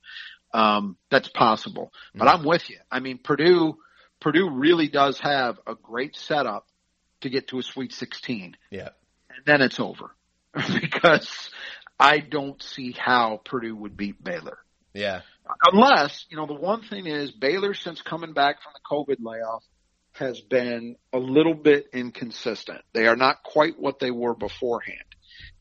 [0.55, 2.77] Um, that's possible, but I'm with you.
[2.91, 3.79] I mean, Purdue,
[4.21, 6.67] Purdue really does have a great setup
[7.23, 8.91] to get to a Sweet 16, Yeah.
[9.31, 10.15] and then it's over
[10.81, 11.51] because
[11.99, 14.59] I don't see how Purdue would beat Baylor
[14.93, 15.23] Yeah.
[15.73, 19.65] unless you know the one thing is Baylor since coming back from the COVID layoff
[20.15, 22.81] has been a little bit inconsistent.
[22.93, 24.99] They are not quite what they were beforehand,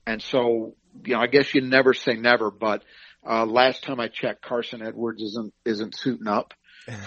[0.06, 2.84] and so you know I guess you never say never, but
[3.28, 6.54] uh, last time I checked, Carsen Edwards isn't isn't suiting up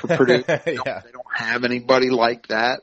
[0.01, 0.43] for Purdue.
[0.43, 2.81] They don't- They don't have anybody like that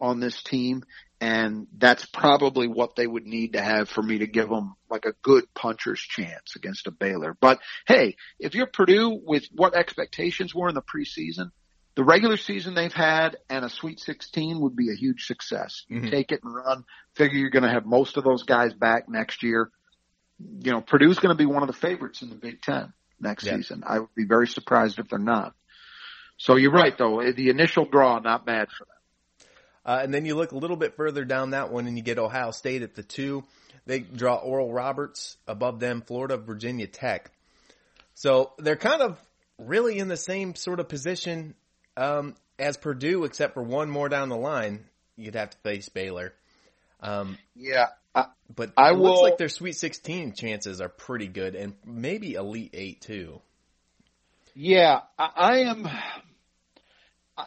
[0.00, 0.82] on this team.
[1.22, 5.04] And that's probably what they would need to have for me to give them like
[5.04, 7.36] a good puncher's chance against a Baylor.
[7.38, 11.50] But hey, if you're Purdue with what expectations were in the preseason,
[11.94, 15.84] the regular season they've had and a Sweet 16 would be a huge success.
[15.88, 16.10] You Mhm.
[16.10, 16.84] take it and run.
[17.16, 19.70] Figure you're going to have most of those guys back next year.
[20.62, 23.44] You know, Purdue's going to be one of the favorites in the Big Ten next
[23.44, 23.56] Yeah.
[23.56, 23.82] season.
[23.86, 25.54] I would be very surprised if they're not.
[26.36, 27.20] So you're right, though.
[27.32, 29.48] The initial draw, not bad for them.
[29.84, 32.18] Uh, and then you look a little bit further down that one and you get
[32.18, 33.44] Ohio State at the two.
[33.86, 37.30] They draw Oral Roberts above them, Florida, Virginia Tech.
[38.14, 39.18] So they're kind of
[39.58, 41.54] really in the same sort of position
[41.96, 44.84] um, as Purdue, except for one more down the line.
[45.16, 46.34] You'd have to face Baylor.
[47.00, 47.88] Um, Yeah.
[48.14, 52.34] I, but I it looks like their Sweet 16 chances are pretty good and maybe
[52.34, 53.40] Elite 8 too.
[54.54, 55.88] Yeah, I, I am,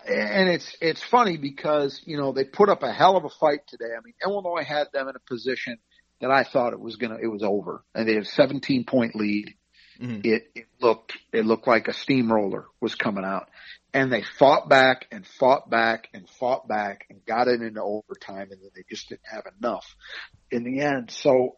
[0.07, 3.59] and it's it's funny because you know they put up a hell of a fight
[3.67, 3.91] today.
[3.95, 5.79] I mean, Illinois had them in a position
[6.21, 9.15] that I thought it was gonna it was over, and they had a 17 point
[9.15, 9.53] lead.
[10.01, 10.25] Mhm.
[10.25, 13.49] It, it looked it looked like a steamroller was coming out,
[13.93, 18.49] and they fought back and fought back and fought back and got it into overtime,
[18.51, 19.95] and then they just didn't have enough
[20.51, 21.11] in the end.
[21.11, 21.57] So,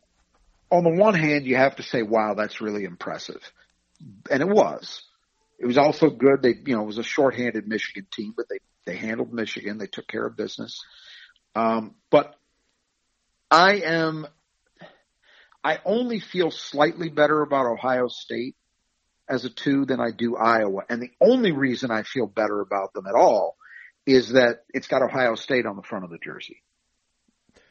[0.69, 3.51] on the one hand, you have to say, "Wow, that's really impressive,"
[4.29, 5.01] and it was.
[5.57, 6.41] It was also good.
[6.41, 9.77] They, you know, it was a shorthanded Michigan team, but they, they handled Michigan.
[9.77, 10.83] They took care of business.
[11.55, 12.35] Um, but
[13.49, 14.27] I am,
[15.63, 18.57] I only feel slightly better about Ohio State
[19.27, 20.83] as a two than I do Iowa.
[20.89, 23.57] And the only reason I feel better about them at all
[24.05, 26.61] is that it's got Ohio State on the front of the jersey.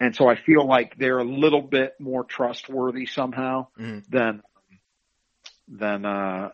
[0.01, 4.05] And so I feel like they're a little bit more trustworthy somehow Mhm.
[4.09, 4.43] than,
[5.69, 6.53] than, uh,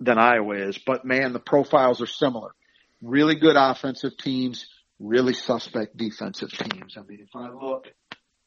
[0.00, 0.78] than Iowa is.
[0.78, 2.50] But man, the profiles are similar.
[3.00, 4.66] Really good offensive teams,
[4.98, 6.96] really suspect defensive teams.
[6.96, 7.92] I mean, if I look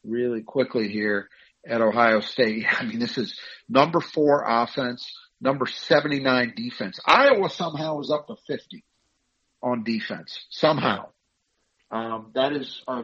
[0.04, 1.28] really quickly here
[1.66, 3.38] at Ohio State, I mean, this is
[3.68, 5.10] number four offense,
[5.40, 6.98] number 79 defense.
[7.06, 8.84] Iowa somehow is up to 50
[9.62, 10.46] on defense.
[10.50, 11.08] Somehow.
[11.90, 13.02] Um, that is, uh,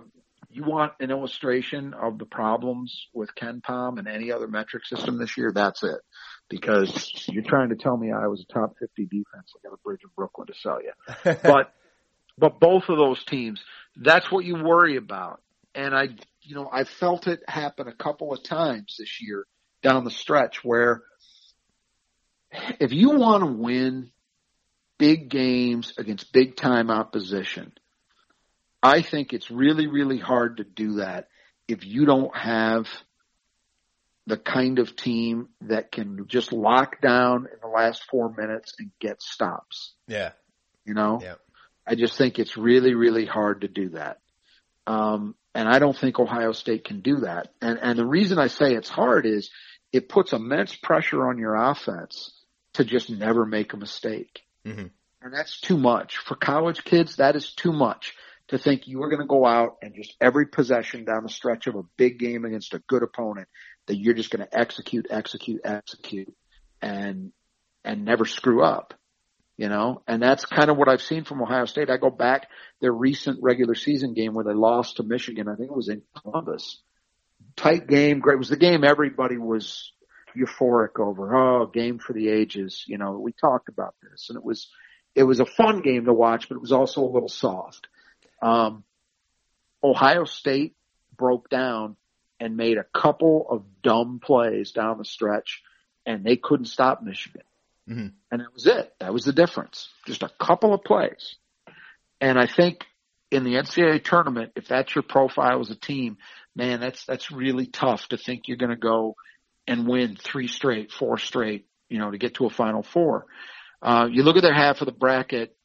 [0.50, 5.36] you want an illustration of the problems with KenPom and any other metric system this
[5.36, 5.52] year?
[5.54, 6.00] That's it
[6.48, 9.52] because you're trying to tell me I was a top 50 defense.
[9.56, 10.92] I got a bridge in Brooklyn to sell you.
[11.42, 11.72] But,
[12.36, 13.62] but both of those teams,
[13.96, 15.40] that's what you worry about.
[15.74, 16.08] And I,
[16.42, 19.46] you know, I felt it happen a couple of times this year
[19.82, 21.02] down the stretch where
[22.80, 24.10] if you want to win
[24.98, 27.72] big games against big time opposition,
[28.82, 31.28] I think it's really, really hard to do that
[31.68, 32.88] if you don't have
[34.26, 38.90] the kind of team that can just lock down in the last four minutes and
[39.00, 39.94] get stops.
[40.06, 40.32] yeah.
[40.84, 41.36] You know, Yeah.
[41.86, 44.18] I just think it's really, really hard to do that.
[44.86, 47.48] Um, and I don't think Ohio State can do that.
[47.60, 49.50] And, and the reason I say it's hard is
[49.92, 52.32] it puts immense pressure on your offense
[52.74, 54.42] to just never make a mistake.
[54.64, 54.90] Mhm.
[55.20, 56.16] And that's too much.
[56.18, 58.14] For college kids, that is too much
[58.48, 61.66] to think you are going to go out and just every possession down the stretch
[61.66, 63.48] of a big game against a good opponent
[63.86, 66.34] that you're just going to execute, execute, execute
[66.80, 67.32] and,
[67.84, 68.94] and never screw up.
[69.62, 71.88] You know, and that's kind of what I've seen from Ohio State.
[71.88, 72.48] I go back
[72.80, 75.46] their recent regular season game where they lost to Michigan.
[75.46, 76.82] I think it was in Columbus.
[77.54, 78.34] Tight game, great.
[78.34, 79.92] It was the game everybody was
[80.36, 81.36] euphoric over.
[81.36, 82.84] Oh, game for the ages.
[82.88, 84.68] You know, we talked about this and it was,
[85.14, 87.86] it was a fun game to watch, but it was also a little soft.
[88.42, 88.82] Um,
[89.80, 90.74] Ohio State
[91.16, 91.94] broke down
[92.40, 95.62] and made a couple of dumb plays down the stretch
[96.04, 97.42] and they couldn't stop Michigan.
[97.92, 98.12] Mhm.
[98.30, 98.94] And that was it.
[99.00, 99.88] That was the difference.
[100.06, 101.36] Just a couple of plays.
[102.20, 102.86] And I think
[103.30, 106.18] in the NCAA tournament, if that's your profile as a team,
[106.54, 109.16] man, that's, that's really tough to think you're going to go
[109.66, 113.26] and win three straight, four straight, you know, to get to a final four.
[113.80, 115.56] Uh, you look at their half of the bracket,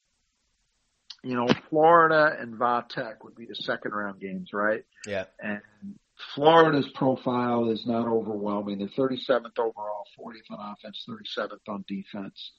[1.23, 4.83] you know, Florida and Vatech would be the second round games, right?
[5.05, 5.25] Yeah.
[5.39, 5.61] And
[6.33, 8.79] Florida's profile is not overwhelming.
[8.79, 12.51] They're 37th overall, 40th on offense, 37th on defense.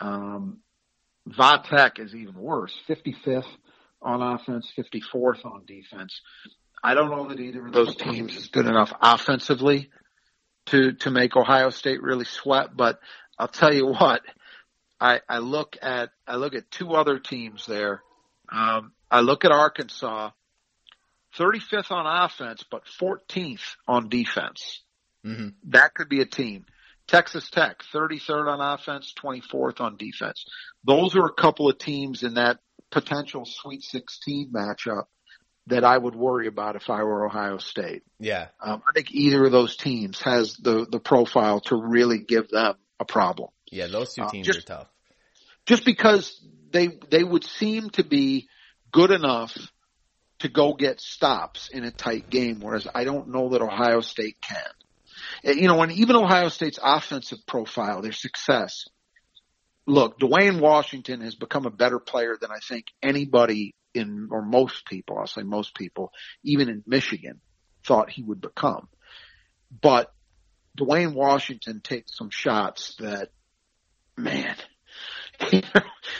[0.00, 0.58] Um,
[1.28, 3.44] Vatech is even worse, 55th
[4.02, 6.20] on offense, 54th on defense.
[6.82, 9.90] I don't know that either of those teams is good enough offensively
[10.66, 12.74] to to make Ohio State really sweat.
[12.74, 12.98] But
[13.38, 14.22] I'll tell you what,
[15.00, 18.02] I, I look at I look at two other teams there.
[18.50, 20.30] Um, I look at Arkansas,
[21.38, 24.82] 35th on offense, but 14th on defense.
[25.24, 26.64] hmm That could be a team.
[27.06, 30.44] Texas Tech, 33rd on offense, 24th on defense.
[30.84, 32.58] Those are a couple of teams in that
[32.90, 35.04] potential Sweet 16 matchup
[35.66, 38.02] that I would worry about if I were Ohio State.
[38.18, 38.48] Yeah.
[38.60, 42.74] Um, I think either of those teams has the the profile to really give them
[42.98, 43.50] a problem.
[43.70, 44.88] Yeah, those two Uh, teams just- are tough.
[45.66, 48.48] Just because they they would seem to be
[48.90, 49.56] good enough
[50.40, 54.36] to go get stops in a tight game, whereas I don't know that Ohio State
[54.40, 55.54] can.
[55.54, 58.86] You know, and even Ohio State's offensive profile, their success.
[59.86, 64.86] Look, Duane Washington has become a better player than I think anybody in, or most
[64.86, 66.12] people, I'll say most people,
[66.42, 67.40] even in Michigan,
[67.84, 68.88] thought he would become.
[69.82, 70.12] But
[70.76, 73.30] Duane Washington takes some shots that,
[74.16, 74.56] man,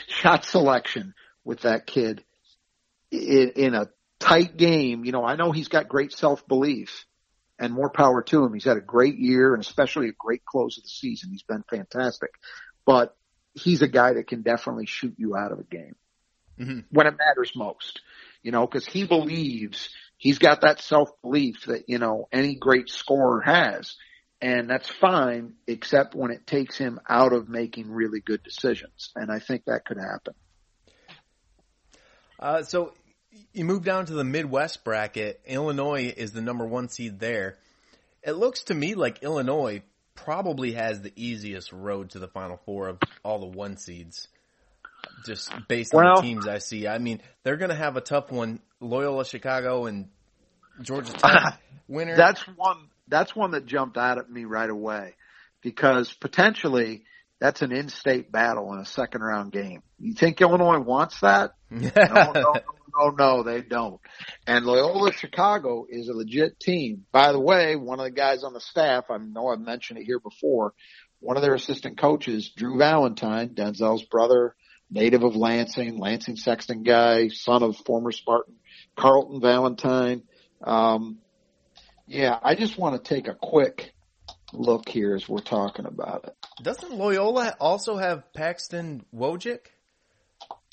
[0.08, 1.14] shot selection
[1.44, 2.24] with that kid
[3.10, 3.88] in, in a
[4.20, 5.04] tight game.
[5.04, 7.06] You know, I know he's got great self belief
[7.58, 8.54] and more power to him.
[8.54, 11.30] He's had a great year and especially a great close of the season.
[11.30, 12.30] He's been fantastic,
[12.86, 13.16] but
[13.54, 15.96] he's a guy that can definitely shoot you out of a game
[16.58, 16.84] Mhm.
[16.90, 18.00] when it matters most,
[18.42, 22.88] you know, cause he believes he's got that self belief that, you know, any great
[22.88, 23.96] scorer has.
[24.42, 29.10] And that's fine, except when it takes him out of making really good decisions.
[29.14, 30.34] And I think that could happen.
[32.38, 32.94] Uh, so
[33.52, 35.40] you move down to the Midwest bracket.
[35.46, 37.56] Illinois is the number one seed there.
[38.22, 39.82] It looks to me like Illinois
[40.14, 44.28] probably has the easiest road to the Final Four of all the one seeds.
[45.24, 48.30] Just based on the teams I see, I mean they're going to have a tough
[48.30, 48.60] one.
[48.80, 50.08] Loyola Chicago and
[50.82, 52.16] Georgia Tech winner.
[52.16, 52.88] That's one.
[53.08, 55.14] That's one that jumped out at me right away
[55.62, 57.04] because potentially
[57.40, 59.82] that's an in-state battle in a second round game.
[59.98, 61.54] You think Illinois wants that?
[61.70, 62.54] No, no,
[62.98, 64.00] no, no, no, they don't.
[64.46, 67.04] And Loyola Chicago is a legit team.
[67.12, 70.04] By the way, one of the guys on the staff, I know I've mentioned it
[70.04, 70.74] here before,
[71.20, 74.54] one of their assistant coaches, Drew Valentine, Denzel's brother,
[74.90, 78.54] native of Lansing, Lansing Sexton guy, son of former Spartan
[78.96, 80.22] Carlton Valentine.
[80.62, 81.18] Um,
[82.06, 83.94] yeah, I just want to take a quick
[84.52, 86.36] look here as we're talking about it.
[86.62, 89.60] Doesn't Loyola also have Paxton Wojcik?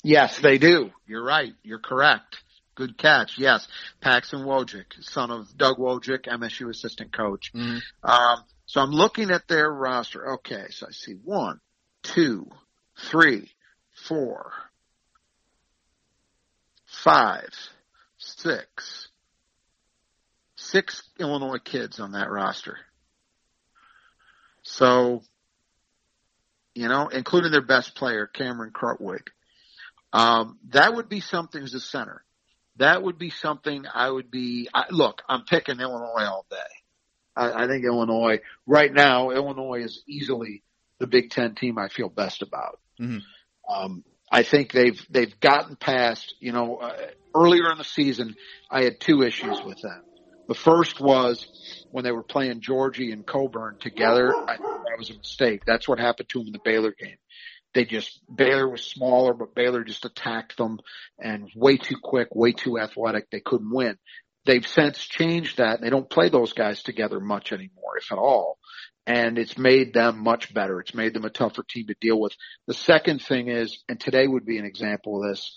[0.02, 0.90] Yes, they do.
[1.06, 1.52] You're right.
[1.62, 2.38] You're correct.
[2.74, 3.38] Good catch.
[3.38, 3.66] Yes.
[4.00, 7.52] Paxton Wojcik, son of Doug Wojcik, MSU assistant coach.
[7.52, 7.80] Mhm.
[8.04, 10.34] Um, so I'm looking at their roster.
[10.34, 10.68] Okay.
[10.70, 11.60] So I see one,
[12.02, 12.48] two,
[12.96, 13.50] three,
[13.92, 14.52] four,
[16.84, 17.50] five,
[18.18, 19.08] six,
[20.54, 22.78] six Illinois kids on that roster.
[24.62, 25.22] So,
[26.74, 29.28] you know, including their best player, Cameron Krutwig.
[30.12, 32.24] Um, that would be something as a center.
[32.76, 34.68] That would be something I would be.
[34.72, 36.56] I, look, I'm picking Illinois all day.
[37.36, 39.30] I, I think Illinois right now.
[39.30, 40.62] Illinois is easily
[40.98, 42.80] the Big Ten team I feel best about.
[43.00, 43.22] Mhm.
[43.68, 46.34] Um, I think they've they've gotten past.
[46.40, 46.96] You know, uh,
[47.34, 48.36] earlier in the season,
[48.70, 50.02] I had two issues with them.
[50.48, 51.46] The first was
[51.90, 54.34] when they were playing Giorgi and Cockburn together.
[54.34, 55.64] I that was a mistake.
[55.66, 57.18] That's what happened to them in the Baylor game
[57.74, 60.80] they just Baylor was smaller, but Baylor just attacked them
[61.18, 63.30] and way too quick, way too athletic.
[63.30, 63.98] They couldn't win.
[64.46, 65.76] They've since changed that.
[65.76, 68.58] And they don't play those guys together much anymore, if at all.
[69.06, 70.80] And it's made them much better.
[70.80, 72.32] It's made them a tougher team to deal with.
[72.66, 75.56] The second thing is, and today would be an example of this.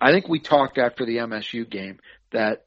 [0.00, 1.98] I think we talked after the MSU game
[2.32, 2.64] that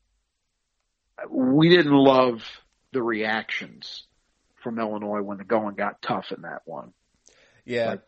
[1.30, 2.44] we didn't love
[2.92, 4.06] the reactions
[4.64, 6.94] from Illinois when the going got tough in that one
[7.66, 7.92] Yeah.
[7.92, 8.02] Like-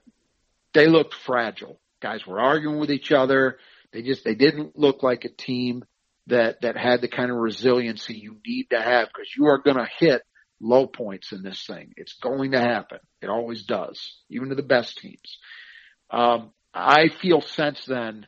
[0.76, 1.80] they looked fragile.
[2.02, 3.58] Guys were arguing with each other.
[3.92, 5.84] They just they didn't look like a team
[6.28, 9.78] that that had the kind of resiliency you need to have because you are going
[9.78, 10.22] to hit
[10.60, 11.94] low points in this thing.
[11.98, 13.00] It's going to happen.
[13.22, 15.40] It always does, even to the best teams.
[16.12, 18.28] Um, I feel since then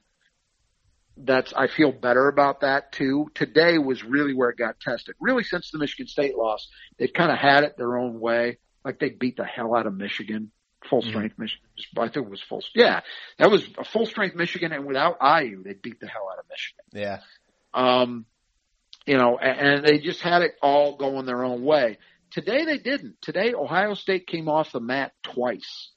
[1.18, 3.28] that's I feel better about that too.
[3.34, 5.16] Today was really where it got tested.
[5.20, 6.68] Really, since the Michigan State loss,
[6.98, 8.58] they've kind of had it their own way.
[8.86, 10.52] Like they beat the hell out of Michigan,
[10.90, 11.66] full strength Michigan.
[11.98, 12.64] I think it was full.
[12.76, 13.02] Yeah,
[13.40, 16.46] that was a full strength Michigan, and without IU, they beat the hell out of
[16.50, 16.86] Michigan.
[16.94, 17.20] Yeah.
[17.74, 18.26] Um,
[19.06, 21.98] you know, and, and they just had it all going their own way.
[22.32, 23.22] Today they didn't.
[23.22, 25.92] Today Ohio State came off the mat twice.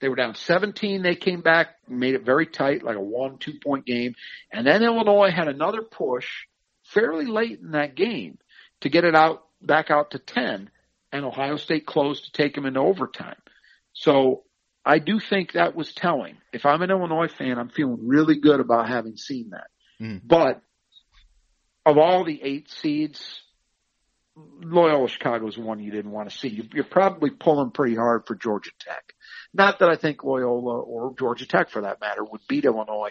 [0.00, 1.02] They were down 17.
[1.02, 4.16] They came back, made it very tight, like a one, two point game.
[4.52, 6.26] And then Illinois had another push
[6.82, 8.38] fairly late in that game
[8.80, 10.70] to get it out, back out to 10.
[11.12, 13.36] And Ohio State closed to take them into overtime.
[13.92, 14.44] So
[14.84, 16.36] I do think that was telling.
[16.52, 19.68] If I'm an Illinois fan, I'm feeling really good about having seen that.
[20.00, 20.20] Mhm.
[20.24, 20.62] But
[21.86, 23.42] of all the eight seeds,
[24.34, 26.68] Loyola Chicago is one you didn't want to see.
[26.72, 29.14] You're probably pulling pretty hard for Georgia Tech.
[29.52, 33.10] Not that I think Loyola or Georgia Tech, for that matter, would beat Illinois,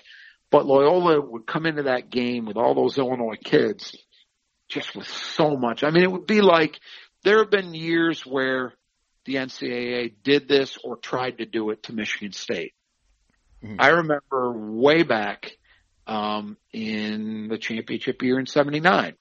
[0.50, 3.96] But Loyola would come into that game with all those Illinois kids
[4.68, 5.84] just with so much.
[5.84, 6.78] I mean, it would be like
[7.24, 8.74] there have been years where
[9.26, 12.74] the NCAA did this or tried to do it to Michigan State.
[13.64, 13.76] Mm-hmm.
[13.80, 15.52] I remember way back
[16.08, 19.16] um, in the championship year in '79,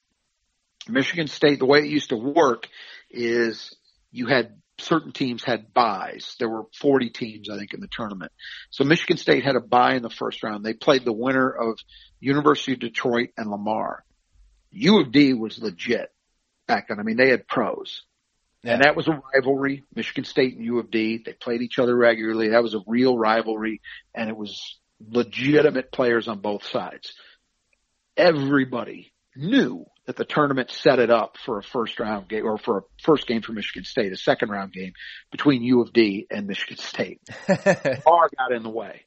[0.88, 1.59] Michigan State.
[1.59, 2.68] The way it used to work
[3.11, 3.76] is
[4.11, 6.36] you had certain teams had buys.
[6.38, 8.32] There were 40 teams, I think, in the tournament.
[8.70, 10.64] So Michigan State had a buy in the first round.
[10.64, 11.78] They played the winner of
[12.18, 14.05] University of Detroit and Lamar.
[14.70, 16.09] U of D was legit
[16.66, 17.01] back then.
[17.01, 18.03] I mean, they had pros.
[18.63, 18.75] Yeah.
[18.75, 21.23] And that was a rivalry, Michigan State and U of D.
[21.25, 22.51] They played each other regularly.
[22.51, 23.81] That was a real rivalry
[24.15, 27.15] and it was legitimate players on both sides.
[28.17, 32.79] Everybody knew that the tournament set it up for a first round game or for
[32.79, 34.93] a first game for Michigan State, a second round game
[35.31, 37.21] between U of D and Michigan State.
[37.49, 39.03] Lamar got in the way.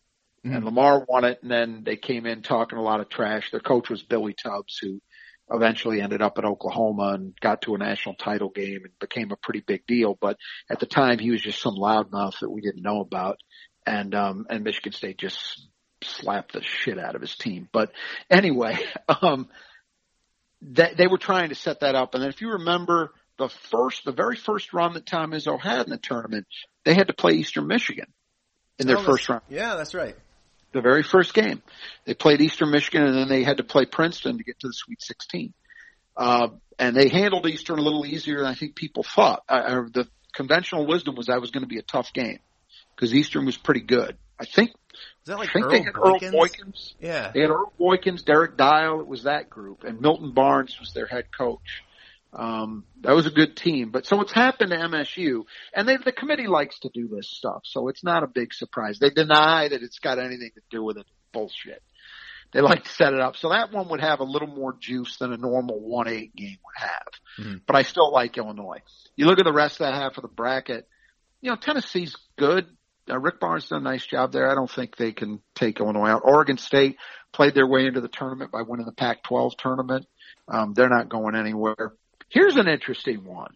[0.46, 0.56] Mm-hmm.
[0.56, 3.52] And Lamar won it and then they came in talking a lot of trash.
[3.52, 5.00] Their coach was Billy Tubbs who
[5.54, 9.38] eventually ended up at Oklahoma and got to a national title game and became a
[9.38, 10.18] pretty big deal.
[10.20, 10.38] But
[10.70, 13.38] at the time, he was just some loudmouth that we didn't know about.
[13.86, 15.68] And, um, and Michigan State just
[16.02, 17.70] slapped the shit out of his team.
[17.72, 17.92] But
[18.30, 18.78] anyway,
[19.22, 19.48] um,
[20.74, 22.16] that they were trying to set that up.
[22.16, 25.86] And then if you remember the first, the very first run that Tom Izzo had
[25.86, 26.48] in the tournament,
[26.84, 28.08] they had to play Eastern Michigan
[28.80, 29.44] in their oh, first round.
[29.50, 30.16] Yeah, that's right
[30.74, 31.62] the very first game.
[32.06, 34.74] They played Eastern Michigan and then they had to play Princeton to get to the
[34.74, 35.54] Sweet 16.
[36.16, 39.44] Uh, and they handled Eastern a little easier than I think people thought.
[39.48, 42.40] Uh, the conventional wisdom was that was going to be a tough game
[42.96, 44.18] because Eastern was pretty good.
[44.40, 44.72] I think.
[45.26, 46.34] Was that like I think Earl they had Boykins?
[46.34, 46.94] Earl Boykins.
[47.00, 47.32] Yeah.
[47.34, 49.00] They had Earl Boykins, Derrick Dial.
[49.00, 51.84] It was that group, and Milton Barnes was their head coach.
[52.36, 53.92] Um, that was a good team.
[53.92, 55.44] But so what's happened to MSU,
[55.76, 58.98] and they, the committee likes to do this stuff, so it's not a big surprise.
[59.00, 61.06] They deny that it's got anything to do with it.
[61.32, 61.82] Bullshit.
[62.54, 63.36] They like to set it up.
[63.36, 66.88] So that one would have a little more juice than a normal 1-8 game would
[66.88, 67.08] have.
[67.40, 67.58] Mm-hmm.
[67.66, 68.82] But I still like Illinois.
[69.16, 70.88] You look at the rest of that half of the bracket,
[71.42, 72.68] you know, Tennessee's good.
[73.10, 74.50] Uh, Rick Barnes done a nice job there.
[74.50, 76.22] I don't think they can take Illinois out.
[76.24, 76.98] Oregon State
[77.34, 80.06] played their way into the tournament by winning the Pac-12 tournament.
[80.48, 81.94] Um, they're not going anywhere.
[82.34, 83.54] Here's an interesting one.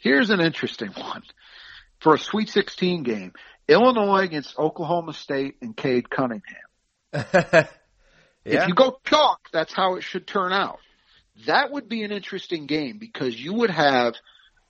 [0.00, 1.22] Here's an interesting one
[2.00, 3.32] for a Sweet 16 game.
[3.68, 6.42] Illinois against Oklahoma State and Cade Cunningham.
[7.12, 7.66] yeah.
[8.44, 10.80] If you go chalk, that's how it should turn out.
[11.46, 14.14] That would be an interesting game because you would have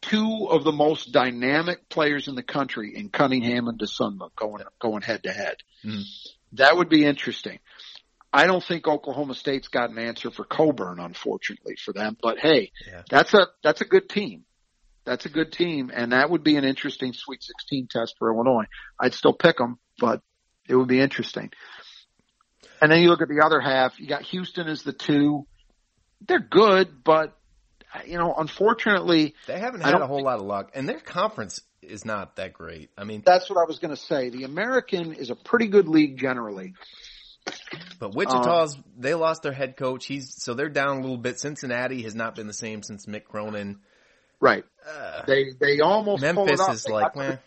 [0.03, 5.03] two of the most dynamic players in the country in Cunningham and Dosunmu going going
[5.03, 5.57] head to head.
[5.87, 6.03] Mm.
[6.53, 7.61] That would be interesting.
[8.33, 12.17] I don't think Oklahoma State's got an answer for Cockburn, unfortunately for them.
[12.21, 13.03] But hey, yeah.
[13.09, 14.45] that's a that's a good team.
[15.05, 18.67] That's a good team, and that would be an interesting Sweet 16 test for Illinois.
[18.99, 20.21] I'd still pick them, but
[20.69, 21.51] it would be interesting.
[22.81, 23.99] And then you look at the other half.
[23.99, 25.47] You got Houston as the two.
[26.27, 27.37] They're good, but
[28.07, 32.05] you know, unfortunately, they haven't had a whole lot of luck, and their conference is
[32.05, 32.91] not that great.
[32.97, 34.29] I mean, that's what I was going to say.
[34.29, 36.75] The American is a pretty good league generally.
[37.99, 40.07] But Wichita's um, they lost their head coach.
[40.07, 41.39] He's so they're down a little bit.
[41.39, 43.81] Cincinnati has not been the same since Mick Cronin.
[44.41, 44.65] Right.
[44.89, 47.41] Uh, they they almost Memphis is they like got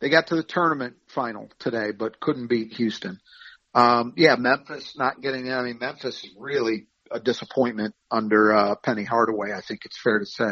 [0.00, 3.20] they got to the tournament final today, but couldn't beat Houston.
[3.74, 5.52] Um, yeah, Memphis not getting in.
[5.52, 9.52] I mean, Memphis is really a disappointment under uh, Penny Hardaway.
[9.52, 10.50] I think it's fair to say,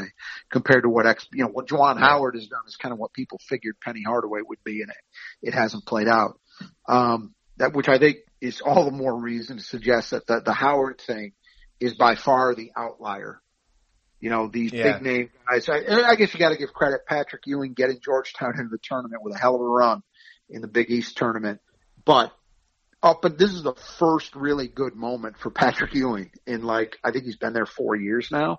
[0.51, 3.13] compared to what ex, you know what Juwan Howard has done is kind of what
[3.13, 6.39] people figured Penny Hardaway would be, and it it hasn't played out.
[6.89, 10.53] Um, that which I think is all the more reason to suggest that the, the
[10.53, 11.33] Howard thing
[11.79, 13.41] is by far the outlier.
[14.19, 14.95] You know, these yeah.
[14.95, 15.69] big name guys.
[15.69, 19.23] I, I guess you got to give credit Patrick Ewing getting Georgetown into the tournament
[19.23, 20.03] with a hell of a run
[20.51, 21.61] in the Big East tournament.
[22.05, 22.33] But
[23.03, 27.13] oh, but this is the first really good moment for Patrick Ewing in like I
[27.13, 28.59] think he's been there four years now,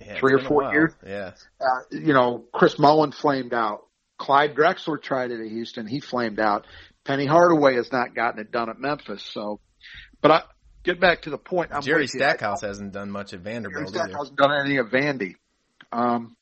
[0.00, 0.92] yeah, three or four years.
[1.06, 1.32] Yeah.
[1.60, 3.86] Uh, you know, Chris Mullin flamed out.
[4.18, 5.86] Clyde Drexler tried it at Houston.
[5.86, 6.66] He flamed out.
[7.08, 9.22] Penny Hardaway has not gotten it done at Memphis.
[9.22, 9.60] So,
[10.20, 10.42] but I
[10.84, 11.70] get back to the point.
[11.72, 13.94] I'm Jerry Stackhouse hasn't done much at Vanderbilt.
[13.94, 15.36] Jerry Stackhouse hasn't done anything at Vandy.
[15.90, 16.36] Um,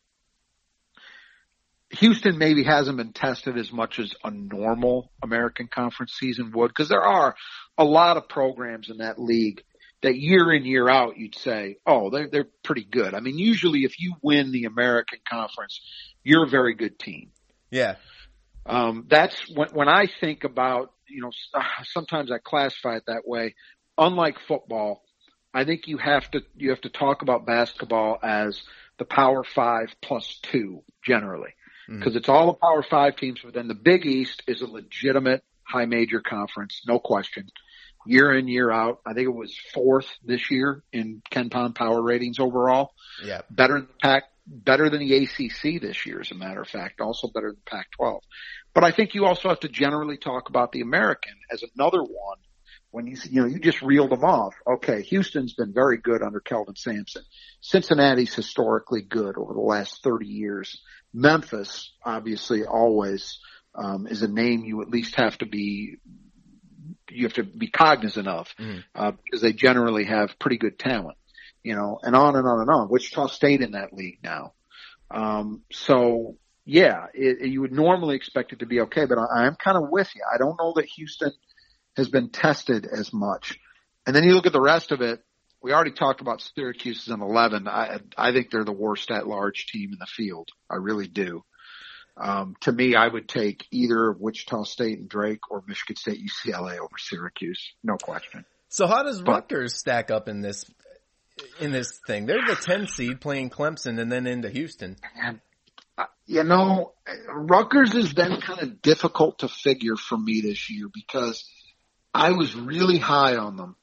[1.90, 6.88] Houston maybe hasn't been tested as much as a normal American Conference season would because
[6.88, 7.36] there are
[7.78, 9.62] a lot of programs in that league
[10.02, 13.14] that year in year out you'd say, oh, they're they're pretty good.
[13.14, 15.80] I mean, usually if you win the American Conference,
[16.24, 17.30] you're a very good team.
[17.70, 17.94] Yeah.
[18.66, 21.30] Um, that's when, when I think about, you know,
[21.84, 23.54] sometimes I classify it that way.
[23.98, 25.02] Unlike football,
[25.54, 28.62] I think you have to, you have to talk about basketball as
[28.98, 31.54] the power five plus two generally.
[31.88, 32.02] Mm.
[32.02, 35.44] Cause it's all the power five teams, but then the Big East is a legitimate
[35.62, 37.48] high major conference, no question.
[38.06, 39.00] year in, year out.
[39.04, 42.92] I think it was fourth this year in KenPom power ratings overall.
[43.24, 43.42] Yeah.
[43.50, 47.00] Better than the Pac, better than the ACC this year, as a matter of fact.
[47.00, 48.20] Also better than Pac-12.
[48.74, 52.38] But I think you also have to generally talk about the American as another one
[52.90, 54.54] when you you know you just reeled them off.
[54.66, 57.22] Okay, Houston's been very good under Kelvin Sampson.
[57.60, 60.80] Cincinnati's historically good over the last 30 years.
[61.12, 63.38] Memphis, obviously, always
[63.74, 65.96] um, is a name you at least have to be
[67.10, 68.84] you have to be cognizant of Mhm.
[68.94, 71.16] uh, because they generally have pretty good talent,
[71.66, 72.88] you know, and on and on and on.
[72.88, 74.52] Wichita State in that league now.
[75.10, 79.44] Um, so yeah, it, it- you would normally expect it to be okay, but I,
[79.46, 80.22] I'm kind of with you.
[80.32, 81.32] I don't know that Houston
[81.96, 83.58] has been tested as much.
[84.06, 85.22] And then you look at the rest of it.
[85.62, 87.66] We already talked about Syracuse is an 11.
[87.66, 90.48] I, I think they're the worst at large team in the field.
[90.70, 91.42] I really do.
[92.16, 96.78] Um, to me, I would take either Wichita State and Drake or Michigan State UCLA
[96.78, 97.72] over Syracuse.
[97.82, 98.44] No question.
[98.68, 100.64] So how does But- Rutgers stack up in this
[101.60, 102.26] in this thing?
[102.26, 104.96] They're the 10 seed playing Clemson and then into Houston.
[105.20, 105.40] And,
[105.98, 106.92] uh, you know,
[107.32, 111.48] Rutgers has been kind of difficult to figure for me this year because
[112.14, 113.76] I was really high on them.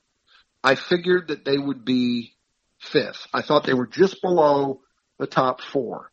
[0.63, 2.33] I figured that they would be
[2.79, 3.27] fifth.
[3.33, 4.81] I thought they were just below
[5.19, 6.11] the top four.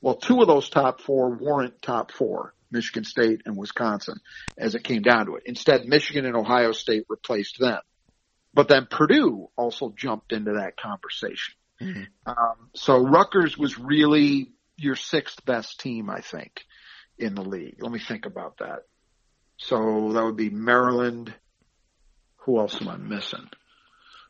[0.00, 4.20] Well, two of those top four weren't top four, Michigan State and Wisconsin,
[4.56, 5.42] as it came down to it.
[5.46, 7.80] Instead, Michigan and Ohio State replaced them.
[8.58, 11.54] But then Purdue also jumped into that conversation.
[12.26, 16.64] Um, so Rutgers was really your sixth best team, I think,
[17.16, 17.76] in the league.
[17.80, 18.80] Let me think about that.
[19.58, 21.32] So that would be Maryland.
[22.38, 23.48] Who else am I missing?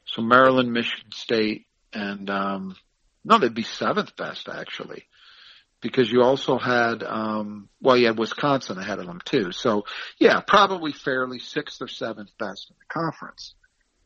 [0.05, 1.65] So Maryland, Michigan State,
[1.95, 2.77] and um,
[3.25, 5.07] no, they'd be seventh best actually,
[5.81, 9.53] because you also had um, well, you had Wisconsin ahead of them too.
[9.53, 9.87] So
[10.19, 13.55] yeah, probably fairly sixth or seventh best in the conference.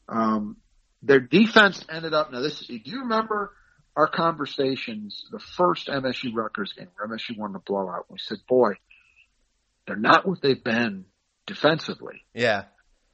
[0.09, 0.57] Um,
[1.03, 2.40] their defense ended up now.
[2.40, 3.53] This do you remember
[3.96, 5.24] our conversations?
[5.30, 8.07] The first MSU Rutgers game, where MSU won the blowout.
[8.09, 8.74] We said, boy,
[9.86, 11.07] they're not what they've been
[11.46, 12.22] defensively.
[12.34, 12.64] Yeah.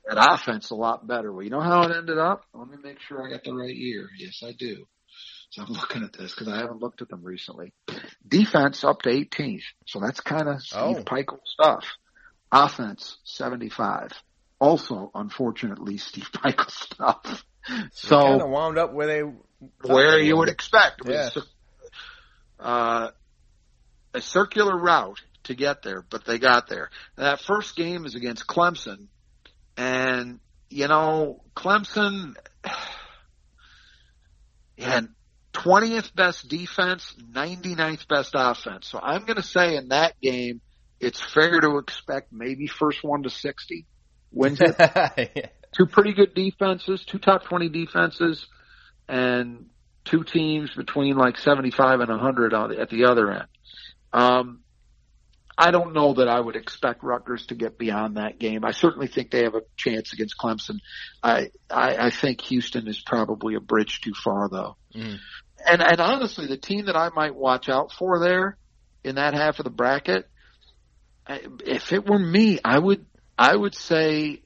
[0.06, 1.30] That offense a lot better.
[1.32, 2.44] Well, you know how it ended up?
[2.54, 4.08] Let me make sure I got the right year.
[4.18, 4.86] Yes, I do.
[5.50, 7.72] So I'm looking at this because I haven't looked at them recently.
[8.26, 9.62] Defense up to 18th.
[9.86, 10.94] So that's kind of Steve Oh.
[11.04, 11.84] Pikiell stuff.
[12.50, 14.10] Offense 75.
[14.60, 17.44] Also, unfortunately, Steve Pikiell stuff.
[17.92, 19.22] So kind of wound up where they
[19.82, 21.02] where you would expect.
[21.04, 21.30] Yeah.
[21.34, 21.46] was,
[22.58, 23.10] uh,
[24.14, 26.90] a circular route to get there, but they got there.
[27.16, 29.08] That first game is against Clemson,
[29.76, 30.40] and
[30.70, 32.34] you know Clemson
[34.78, 35.08] had
[35.52, 38.88] 20th best defense, 99th best offense.
[38.88, 40.60] So I'm going to say in that game,
[41.00, 43.86] it's fair to expect maybe first one to 60
[44.32, 45.46] wins it yeah.
[45.72, 48.46] two pretty good defenses, two top 20 defenses,
[49.08, 49.66] and
[50.04, 53.46] two teams between like 75 and 100 on the, at the other end.
[54.12, 54.60] Um,
[55.60, 58.64] I don't know that I would expect Rutgers to get beyond that game.
[58.64, 60.78] I certainly think they have a chance against Clemson.
[61.20, 64.76] I, I, I think Houston is probably a bridge too far though.
[64.94, 65.18] Mhm.
[65.66, 68.56] And, and honestly, the team that I might watch out for there
[69.02, 70.28] in that half of the bracket,
[71.28, 73.04] if it were me, I would,
[73.38, 74.42] I would say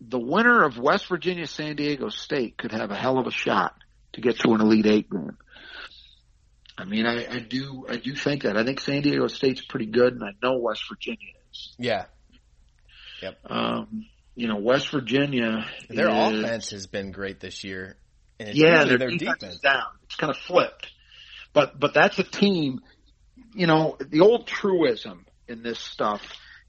[0.00, 3.74] the winner of West Virginia San Diego State could have a hell of a shot
[4.12, 5.36] to get to an Elite Eight game.
[6.78, 8.56] I mean, I, I do, I do think that.
[8.56, 11.74] I think San Diego State's pretty good, and I know West Virginia is.
[11.78, 12.06] yeah.
[13.20, 13.38] Yep.
[13.50, 15.66] Um, you know, West Virginia.
[15.90, 17.96] Their is, offense has been great this year.
[18.38, 19.84] And it's yeah, really their, defense, is down.
[20.04, 20.90] It's kind of flipped.
[21.52, 22.80] But but that's a team.
[23.54, 26.22] You know, the old truism in this stuff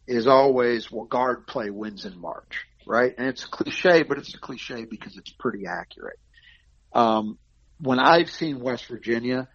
[0.07, 3.13] is always, well, guard play wins in March, right?
[3.17, 6.19] And it's a cliche, but it's a cliche because it's pretty accurate.
[6.93, 7.37] Um,
[7.79, 9.47] when I've seen West Virginia,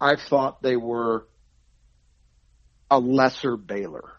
[0.00, 1.26] I've thought they were
[2.90, 4.12] a lesser Baylor.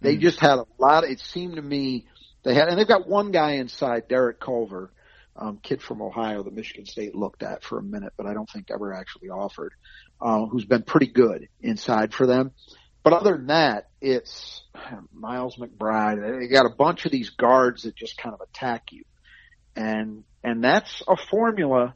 [0.00, 1.04] They just had a lot.
[1.04, 2.06] Of, It seemed to me
[2.42, 4.92] they had, and they've got one guy inside, Derek Culver,
[5.36, 8.48] um, kid from Ohio that Michigan State looked at for a minute, but I don't
[8.50, 9.72] think ever actually offered,
[10.20, 12.52] uh, who's been pretty good inside for them.
[13.02, 14.62] But other than that, it's
[15.12, 16.40] Miles McBride.
[16.40, 19.04] They got a bunch of these guards that just kind of attack you.
[19.74, 21.94] And, and that's a formula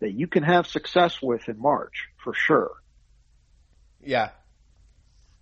[0.00, 2.72] that you can have success with in March for sure.
[4.02, 4.30] Yeah.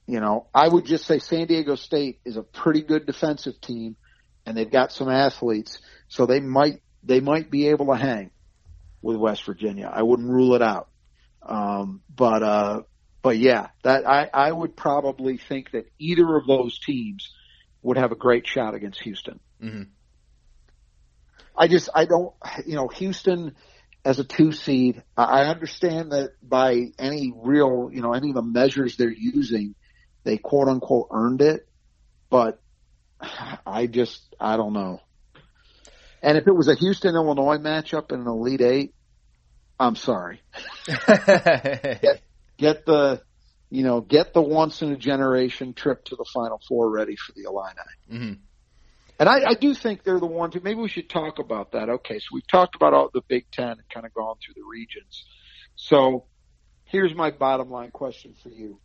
[0.06, 3.96] You know, I would just say San Diego State is a pretty good defensive team
[4.48, 5.78] and they've got some athletes,
[6.08, 8.30] so they might they might be able to hang
[9.02, 9.90] with West Virginia.
[9.92, 10.88] I wouldn't rule it out.
[11.42, 12.82] Um, but uh,
[13.22, 17.30] but yeah, that I I would probably think that either of those teams
[17.82, 19.40] would have a great shot against Houston.
[19.60, 19.82] hmm
[21.56, 22.34] I just I don't
[22.66, 23.56] you know Houston
[24.04, 25.02] as a two seed.
[25.16, 29.74] I understand that by any real you know any of the measures they're using,
[30.24, 31.66] they quote unquote earned it,
[32.30, 32.60] but
[33.20, 35.00] I just I don't know.
[36.22, 38.94] And if it was a Houston Illinois matchup in an Elite Eight,
[39.78, 40.40] I'm sorry.
[40.86, 42.22] get,
[42.58, 43.22] get the
[43.70, 47.32] you know get the once in a generation trip to the Final Four ready for
[47.32, 47.74] the Illini.
[48.08, 48.40] hmm
[49.18, 51.88] And I, I do think they're the ones who maybe we should talk about that.
[51.88, 54.68] Okay, so we've talked about all the Big Ten and kind of gone through the
[54.70, 55.24] regions.
[55.76, 56.26] So
[56.84, 58.80] here's my bottom line question for you.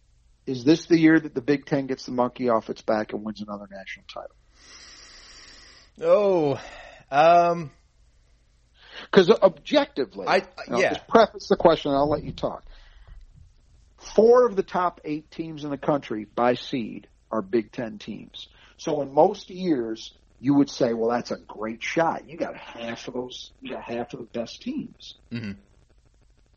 [0.45, 3.23] Is this the year that the Big Ten gets the monkey off its back and
[3.23, 4.35] wins another national title?
[6.01, 6.59] Oh,
[7.11, 7.71] um,
[9.05, 10.89] Because objectively, I- I'll yeah.
[10.95, 12.63] just preface the question and I'll let you talk.
[14.15, 18.47] Four of the top eight teams in the country by seed are Big Ten teams.
[18.77, 22.29] So in most years, you would say, well, that's a great shot.
[22.29, 25.55] You got half of those, you got half of the best teams, mhm.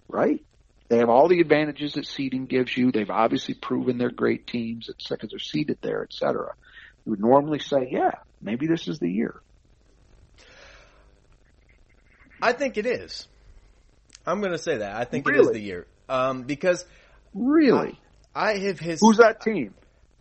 [0.09, 0.45] right?
[0.89, 2.93] They have all the advantages that seeding gives you.
[2.93, 6.55] They've obviously proven they're great teams, because they're seeded there, et cetera.
[7.05, 9.41] You would normally say, yeah, maybe this is the year.
[12.43, 13.27] I think it is.
[14.27, 14.97] I'm going to say that.
[14.97, 15.87] I think it is the year.
[16.09, 16.85] Um, because
[17.35, 17.99] Really?
[18.35, 19.01] I have his.
[19.01, 19.75] Who's that team?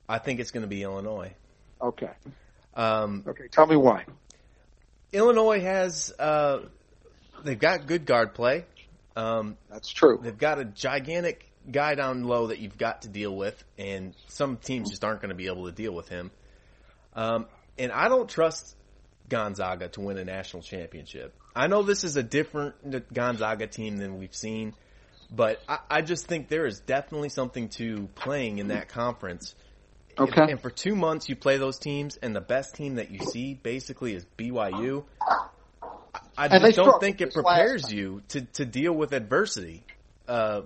[0.07, 1.33] I think it's going to be Illinois.
[1.81, 2.11] Okay.
[2.75, 3.47] Um, Okay.
[3.51, 4.05] Tell me why.
[5.11, 6.13] Illinois has.
[6.17, 6.59] Uh,
[7.43, 8.65] they've got good guard play.
[9.15, 10.19] Um, That's true.
[10.21, 14.57] they've got a gigantic guy down low that you've got to deal with, and some
[14.57, 16.31] teams just aren't going to be able to deal with him.
[17.15, 17.45] Um,
[17.77, 18.75] and I don't trust
[19.29, 21.33] Gonzaga to win a national championship.
[21.55, 24.73] I know this is a different Gonzaga team than we've seen,
[25.31, 29.55] but I, I just think there is definitely something to playing in that conference.
[30.17, 30.41] Okay.
[30.41, 33.19] And, and for two months you play those teams, and the best team that you
[33.19, 35.03] see basically is BYU.
[36.37, 39.83] I, just don't think it prepares you to, to deal with adversity.
[40.27, 40.61] Uh,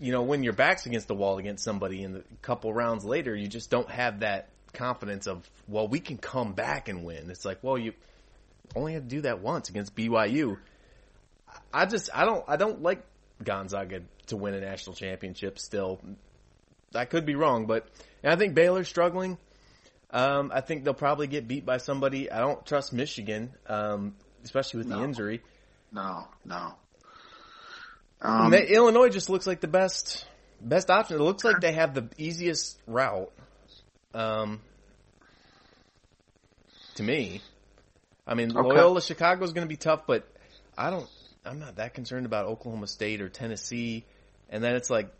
[0.00, 3.34] you know, when your back's against the wall against somebody, and a couple rounds later,
[3.34, 7.30] you just don't have that confidence of, well, we can come back and win.
[7.30, 7.94] It's like, well, you
[8.76, 10.58] only had to do that once against BYU.
[11.72, 13.02] I just, I don't, I don't like
[13.42, 15.58] Gonzaga to win a national championship.
[15.58, 16.00] Still,
[16.94, 17.86] I could be wrong, but
[18.22, 19.38] and I think Baylor's struggling.
[20.10, 22.30] Um, I think they'll probably get beat by somebody.
[22.30, 24.14] I don't trust Michigan, um,
[24.44, 25.42] especially with the injury.
[25.92, 26.74] No, no.
[28.20, 30.26] Um, Illinois just looks like the best
[30.60, 31.16] best option.
[31.16, 33.32] It looks like they have the easiest route.
[34.14, 34.60] Um,
[36.96, 37.40] to me,
[38.26, 38.68] I mean, Okay.
[38.68, 40.26] Loyola Chicago is going to be tough, but
[40.76, 41.08] I don't.
[41.48, 44.04] I'm not that concerned about Oklahoma State or Tennessee.
[44.50, 45.12] And then it's like,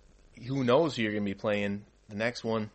[0.47, 2.71] who knows who you're going to be playing the next one.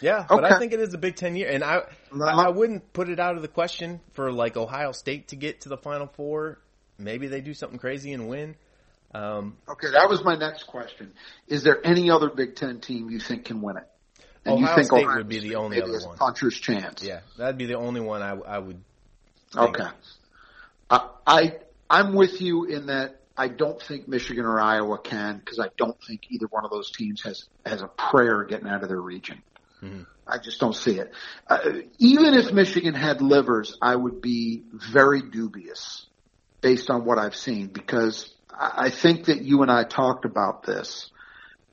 [0.00, 1.82] Yeah, but I think it is a Big Ten year, and I
[2.12, 5.62] I I wouldn't put it out of the question for like Ohio State to get
[5.62, 6.58] to the Final Four.
[6.98, 8.56] Maybe they do something crazy and win.
[9.14, 11.12] Um, okay, that was my next question.
[11.46, 13.88] Is there any other Big Ten team you think can win it?
[14.44, 16.16] And Ohio you think State would be the only other one.
[16.16, 17.02] puncher's chance.
[17.02, 18.82] yeah, that'd be the only one I, I would.
[19.52, 19.78] think.
[19.80, 19.88] Okay.
[20.90, 21.52] I, I
[21.90, 25.96] I'm with you in that I don't think Michigan or Iowa can because I don't
[26.06, 29.42] think either one of those teams has has a prayer getting out of their region.
[29.82, 30.06] Mhm.
[30.26, 31.12] I just don't see it.
[31.46, 31.58] Uh,
[31.98, 36.06] even if Michigan had Livers, I would be very dubious
[36.60, 40.64] based on what I've seen because I, I think that you and I talked about
[40.64, 41.10] this.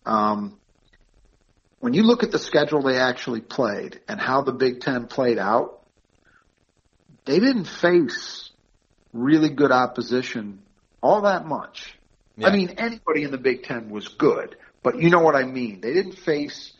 [0.06, 0.60] Um,
[1.80, 5.38] when you look at the schedule they actually played and how the Big Ten played
[5.38, 5.82] out,
[7.26, 8.52] they didn't face
[9.16, 10.60] really good opposition
[11.02, 11.98] all that much.
[12.38, 12.48] Yeah.
[12.50, 15.80] I mean, anybody in the Big Ten was good, but you know what I mean.
[15.82, 16.74] They didn't face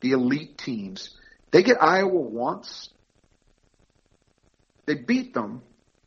[0.00, 1.16] the elite teams.
[1.50, 2.90] They get Iowa once.
[4.86, 5.62] They beat them,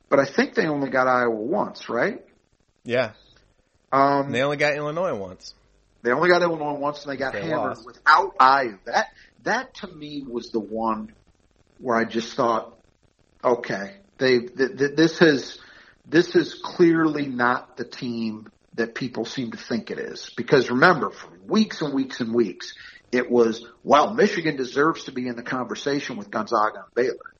[0.09, 2.23] but I think they only got Iowa once, right?
[2.83, 3.11] Yeah,
[3.91, 5.53] Um, they only got Illinois once.
[6.03, 7.85] They only got Illinois once, and they got They hammered lost.
[7.85, 8.79] without Iowa.
[8.85, 9.07] That
[9.43, 11.13] that to me was the one
[11.79, 12.75] where I just thought,
[13.43, 15.59] okay, they th- th- this has
[16.05, 20.31] this is clearly not the team that people seem to think it is.
[20.35, 22.73] Because remember, for weeks and weeks and weeks,
[23.11, 27.35] it was well, Michigan deserves to be in the conversation with Gonzaga and Baylor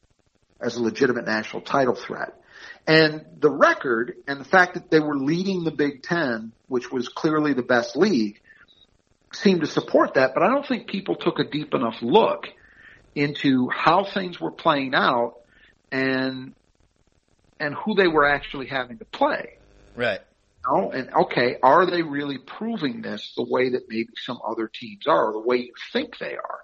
[0.60, 2.34] as a legitimate national title threat.
[2.86, 7.10] And the record and the fact that they were leading the Big Ten, which was
[7.10, 8.42] clearly the best league,
[9.34, 10.34] seemed to support that.
[10.34, 12.48] But I don't think people took a deep enough look
[13.16, 15.36] into how things were playing out
[15.92, 16.54] and
[17.62, 19.58] and who they were actually having to play.
[19.96, 20.20] Right.
[20.66, 20.92] You know?
[20.92, 25.30] And okay, are they really proving this the way that maybe some other teams are,
[25.30, 26.60] or the way you think they are?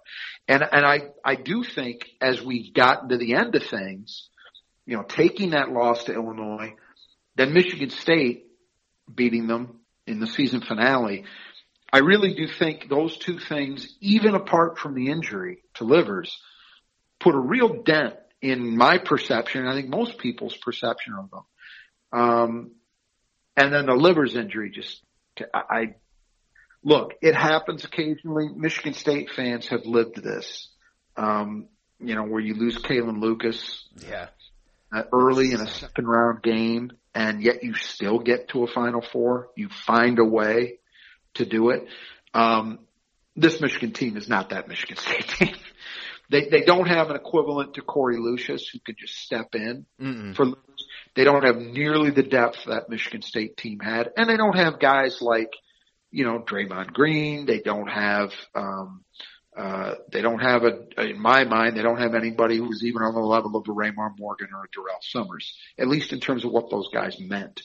[0.47, 4.29] And and I I do think as we got to the end of things,
[4.85, 6.73] you know, taking that loss to Illinois,
[7.35, 8.47] then Michigan State
[9.13, 11.25] beating them in the season finale.
[11.91, 16.37] I really do think those two things, even apart from the injury to Livers,
[17.19, 22.19] put a real dent in my perception, I think most people's perception of them.
[22.19, 22.71] Um,
[23.55, 25.01] and then the Livers injury just,
[25.53, 25.95] I,
[26.83, 28.49] look, it happens occasionally.
[28.55, 30.69] Michigan State fans have lived this.
[31.15, 31.67] Um,
[31.99, 33.87] you know, where you lose Kalin Lucas.
[34.07, 34.27] Yeah.
[34.93, 39.01] Uh, early in a second round game and yet you still get to a final
[39.01, 39.49] four.
[39.55, 40.77] You find a way
[41.33, 41.87] to do it.
[42.35, 42.79] Um,
[43.35, 45.55] this Michigan team is not that Michigan State team.
[46.29, 50.35] They they don't have an equivalent to Korie Lucious who could just step in Mm-mm.
[50.35, 50.47] for.
[51.15, 54.79] They don't have nearly the depth that Michigan State team had, and they don't have
[54.79, 55.51] guys like,
[56.11, 57.47] you know, Draymond Green.
[57.47, 59.03] They don't have um,
[59.57, 63.15] uh, they don't have a, in my mind, they don't have anybody who's even on
[63.15, 66.51] the level of a Raymar Morgan or a Durrell Summers, at least in terms of
[66.51, 67.63] what those guys meant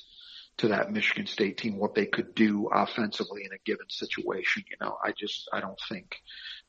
[0.59, 4.65] to that Michigan State team, what they could do offensively in a given situation.
[4.71, 6.17] You know, I just, I don't think,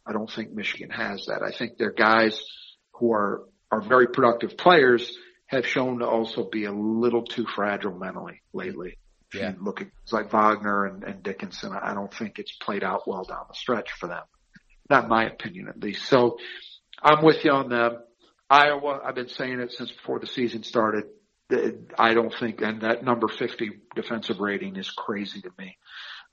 [0.05, 1.41] I don't think Michigan has that.
[1.43, 2.41] I think their guys
[2.93, 5.15] who are, are very productive players
[5.47, 8.97] have shown to also be a little too fragile mentally lately.
[9.33, 9.49] Yeah.
[9.49, 13.07] If you look at like Wagner and, and Dickinson, I don't think it's played out
[13.07, 14.23] well down the stretch for them.
[14.89, 16.05] Not my opinion at least.
[16.05, 16.37] So
[17.01, 17.97] I'm with you on them.
[18.49, 21.05] Iowa, I've been saying it since before the season started.
[21.97, 25.77] I don't think, and that number 50 defensive rating is crazy to me.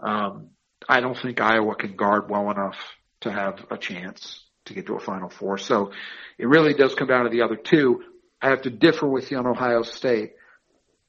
[0.01, 0.51] Um,
[0.89, 2.77] I don't think Iowa can guard well enough
[3.21, 5.59] to have a chance to get to a final four.
[5.59, 5.93] So
[6.39, 8.03] it really does come down to the other two.
[8.41, 10.35] I have to differ with you on Ohio State.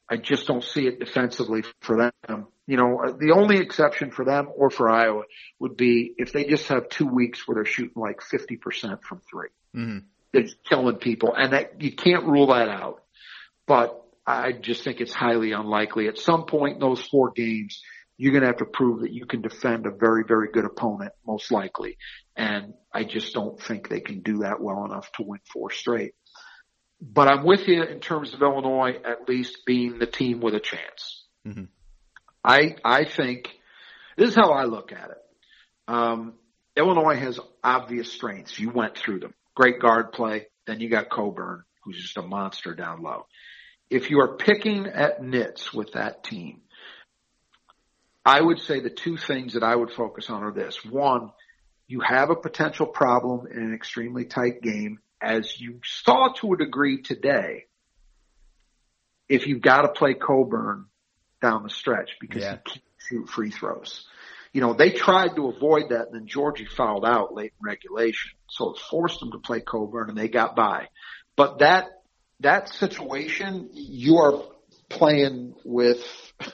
[0.10, 2.48] I just don't see it defensively for them.
[2.68, 5.24] You know, the only exception for them or for Iowa
[5.60, 9.48] would be if they just have two weeks where they're shooting like 50% from 3
[9.74, 10.00] Mm-hmm.
[10.34, 13.04] They're killing people and that you can't rule that out.
[13.68, 16.08] But I just think it's highly unlikely.
[16.08, 17.82] At some point in those four games,
[18.22, 21.12] you're going to have to prove that you can defend a very, very good opponent,
[21.26, 21.98] most likely.
[22.38, 26.14] And I just don't think they can do that well enough to win four straight.
[27.02, 30.60] But I'm with you in terms of Illinois at least being the team with a
[30.60, 31.26] chance.
[31.48, 31.64] Mm-hmm.
[32.44, 33.50] I I think
[34.18, 35.18] this is how I look at it.
[35.88, 36.34] Um,
[36.78, 38.60] Illinois has obvious strengths.
[38.60, 39.34] You went through them.
[39.56, 40.46] Great guard play.
[40.68, 43.26] Then you got Cockburn, who's just a monster down low.
[43.90, 46.62] If you are picking at nits with that team,
[48.26, 50.84] I would say the two things that I would focus on are this.
[50.86, 51.32] One,
[51.88, 56.58] you have a potential problem in an extremely tight game, as you saw to a
[56.58, 57.66] degree today.
[59.28, 60.86] If you've got to play Cockburn
[61.42, 62.58] down the stretch because Yeah.
[62.66, 64.06] he can't shoot free throws.
[64.54, 68.32] You know, they tried to avoid that and then Giorgi fouled out late in regulation.
[68.50, 70.90] So it forced them to play Cockburn and they got by.
[71.38, 71.86] But that,
[72.42, 74.44] that situation, you are
[74.90, 76.04] playing with,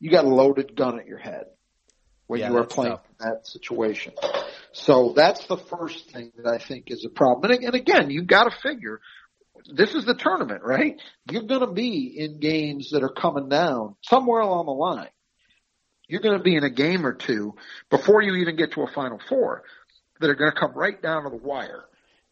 [0.00, 1.46] you got a loaded gun at your head
[2.26, 3.06] when Yeah, you are playing tough.
[3.20, 4.12] that situation.
[4.72, 7.50] So that's the first thing that I think is a problem.
[7.50, 9.00] And, and again, you've got to figure
[9.72, 11.00] this is the tournament, right?
[11.30, 15.08] You're going to be in games that are coming down somewhere along the line.
[16.08, 17.54] You're going to be in a game or two
[17.90, 19.64] before you even get to a final four
[20.20, 21.84] that are going to come right down to the wire.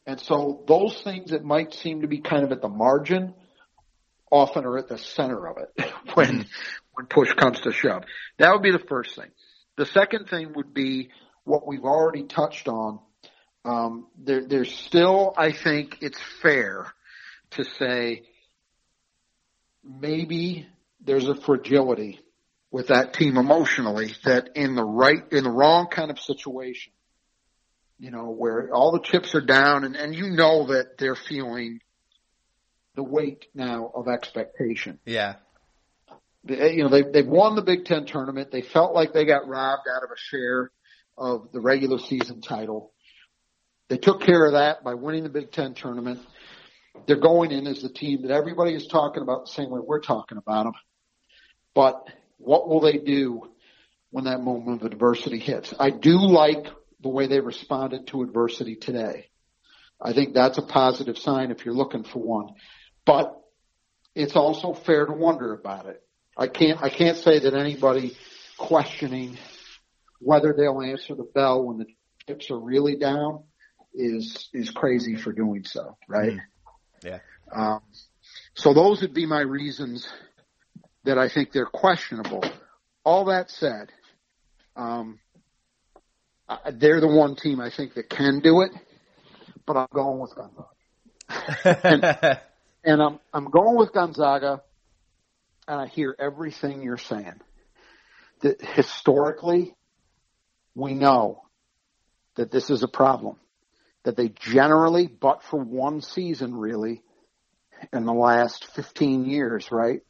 [0.07, 3.35] And so those things that might seem to be kind of at the margin
[4.31, 6.43] often are at the center of it when, mm-hmm.
[6.95, 8.05] When push comes to shove.
[8.39, 9.31] That would be the first thing.
[9.77, 11.11] The second thing would be
[11.45, 13.01] what we've already touched on.
[13.65, 16.93] Um, there, there's still, I think it's fair
[17.53, 18.23] to say
[19.83, 20.67] maybe
[21.01, 22.21] there's a fragility
[22.71, 26.93] with that team emotionally that in the right, in the wrong kind of situation,
[27.99, 31.81] you know, where all the chips are down and, and you know that they're feeling
[32.97, 34.99] the weight now of expectation.
[35.05, 35.37] Yeah.
[36.47, 38.51] You know, they, they've won the Big Ten tournament.
[38.51, 40.71] They felt like they got robbed out of a share
[41.17, 42.93] of the regular season title.
[43.89, 46.21] They took care of that by winning the Big Ten tournament.
[47.07, 50.01] They're going in as the team that everybody is talking about the same way we're
[50.01, 50.75] talking about them.
[51.75, 53.51] But what will they do
[54.11, 55.75] when that moment of adversity hits?
[55.79, 56.67] I do like
[57.01, 59.29] the way they responded to adversity today.
[60.01, 62.55] I think that's a positive sign if you're looking for one.
[63.05, 63.35] But
[64.15, 66.03] it's also fair to wonder about it.
[66.37, 68.17] I can't, I can't say that anybody
[68.59, 69.39] questioning
[70.21, 71.87] whether they'll answer the bell when the
[72.27, 73.45] chips are really down
[73.95, 76.33] is, is crazy for doing so, right?
[77.03, 77.19] Yeah.
[77.55, 77.81] Um,
[78.55, 80.09] so those would be my reasons
[81.05, 82.43] that I think they're questionable.
[83.05, 83.91] All that said,
[84.77, 85.21] um,
[86.49, 88.71] I- they're the one team I think that can do it,
[89.67, 90.69] but I'm going with Gunlock.
[92.87, 94.61] And I'm I'm going with Gonzaga,
[95.67, 97.41] and I hear everything you're saying.
[98.41, 99.75] That historically,
[100.75, 101.43] we know
[102.37, 103.37] that this is a problem.
[104.05, 107.03] That they generally, but for one season, really,
[107.93, 110.03] in the last 15 years, right?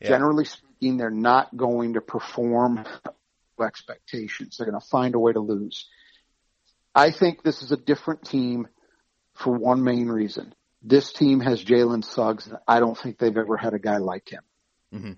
[0.00, 0.08] Yeah.
[0.08, 2.84] Generally speaking, they're not going to perform
[3.62, 4.56] expectations.
[4.56, 5.86] They're going to find a way to lose.
[6.94, 8.68] I think this is a different team
[9.34, 10.54] for one main reason.
[10.82, 14.28] This team has Jalen Suggs, and I don't think they've ever had a guy like
[14.28, 14.42] him.
[14.92, 15.12] Hmm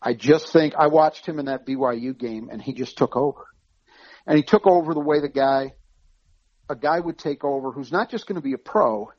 [0.00, 3.46] I just think I watched him in that BYU game, and he just took over.
[4.26, 5.74] And he took over the way the guy,
[6.68, 9.10] a guy would take over who's not just going to be a pro,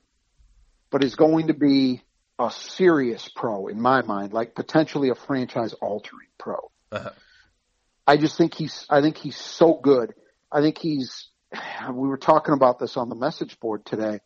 [0.90, 2.02] but is going to be
[2.38, 6.72] a serious pro in my mind, like potentially a franchise altering pro.
[6.92, 7.10] Uh-huh.
[8.08, 10.14] I just think he's, I think he's so good.
[10.52, 11.28] I think he's,
[11.92, 14.20] we were talking about this on the message board today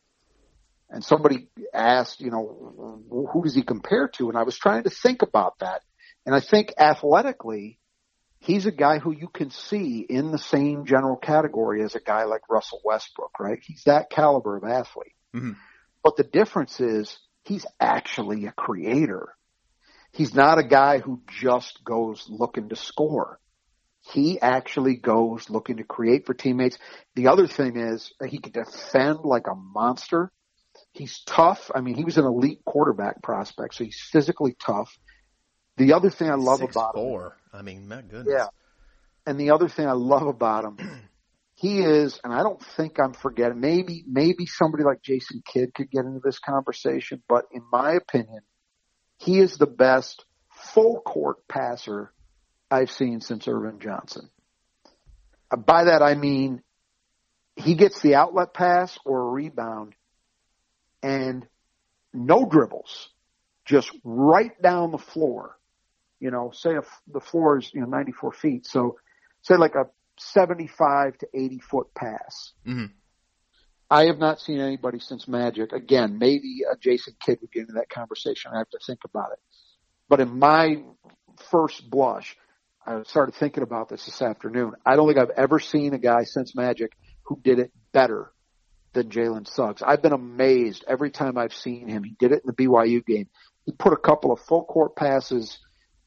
[0.93, 4.29] and somebody asked, you know, who does he compare to?
[4.29, 5.81] And I was trying to think about that.
[6.23, 7.79] And I think athletically,
[8.39, 12.25] he's a guy who you can see in the same general category as a guy
[12.25, 13.59] like Russell Westbrook, right?
[13.63, 15.15] He's that caliber of athlete.
[15.33, 15.55] Mhm.
[16.03, 19.35] But the difference is he's actually a creator.
[20.11, 23.39] He's not a guy who just goes looking to score.
[24.01, 26.77] He actually goes looking to create for teammates.
[27.15, 30.31] The other thing is he can defend like a monster.
[30.93, 31.71] He's tough.
[31.73, 34.95] I mean, he was an elite quarterback prospect, so he's physically tough.
[35.77, 37.37] The other thing I love Six about him, four.
[37.51, 38.27] I mean, my goodness.
[38.29, 38.47] yeah,
[39.25, 40.77] and the other thing I love about him,
[41.55, 43.59] he is, and I don't think I'm forgetting.
[43.59, 48.41] Maybe, maybe somebody like Jason Kidd could get into this conversation, but in my opinion,
[49.17, 50.25] he is the best
[50.73, 52.13] full court passer
[52.69, 54.29] I've seen since Earvin Johnson.
[55.55, 56.61] By that I mean
[57.55, 59.93] he gets the outlet pass or a rebound
[61.03, 61.45] and
[62.13, 63.09] no dribbles,
[63.65, 65.57] just right down the floor.
[66.19, 68.65] You know, say if the floor is, you know, 94 feet.
[68.65, 68.97] So
[69.41, 69.87] say like a
[70.17, 72.53] 75 to 80 foot pass.
[72.65, 72.91] Mhm.
[73.89, 75.73] I have not seen anybody since Magic.
[75.73, 78.51] Again, maybe a Jason Kidd would get into that conversation.
[78.53, 79.39] I have to think about it.
[80.07, 80.83] But in my
[81.51, 82.37] first blush,
[82.85, 84.73] I started thinking about this this afternoon.
[84.85, 86.91] I don't think I've ever seen a guy since Magic
[87.23, 88.31] who did it better
[88.93, 89.81] than Jalen Suggs.
[89.81, 92.03] I've been amazed every time I've seen him.
[92.03, 93.27] He did it in the BYU game.
[93.65, 95.59] He put a couple of full court passes.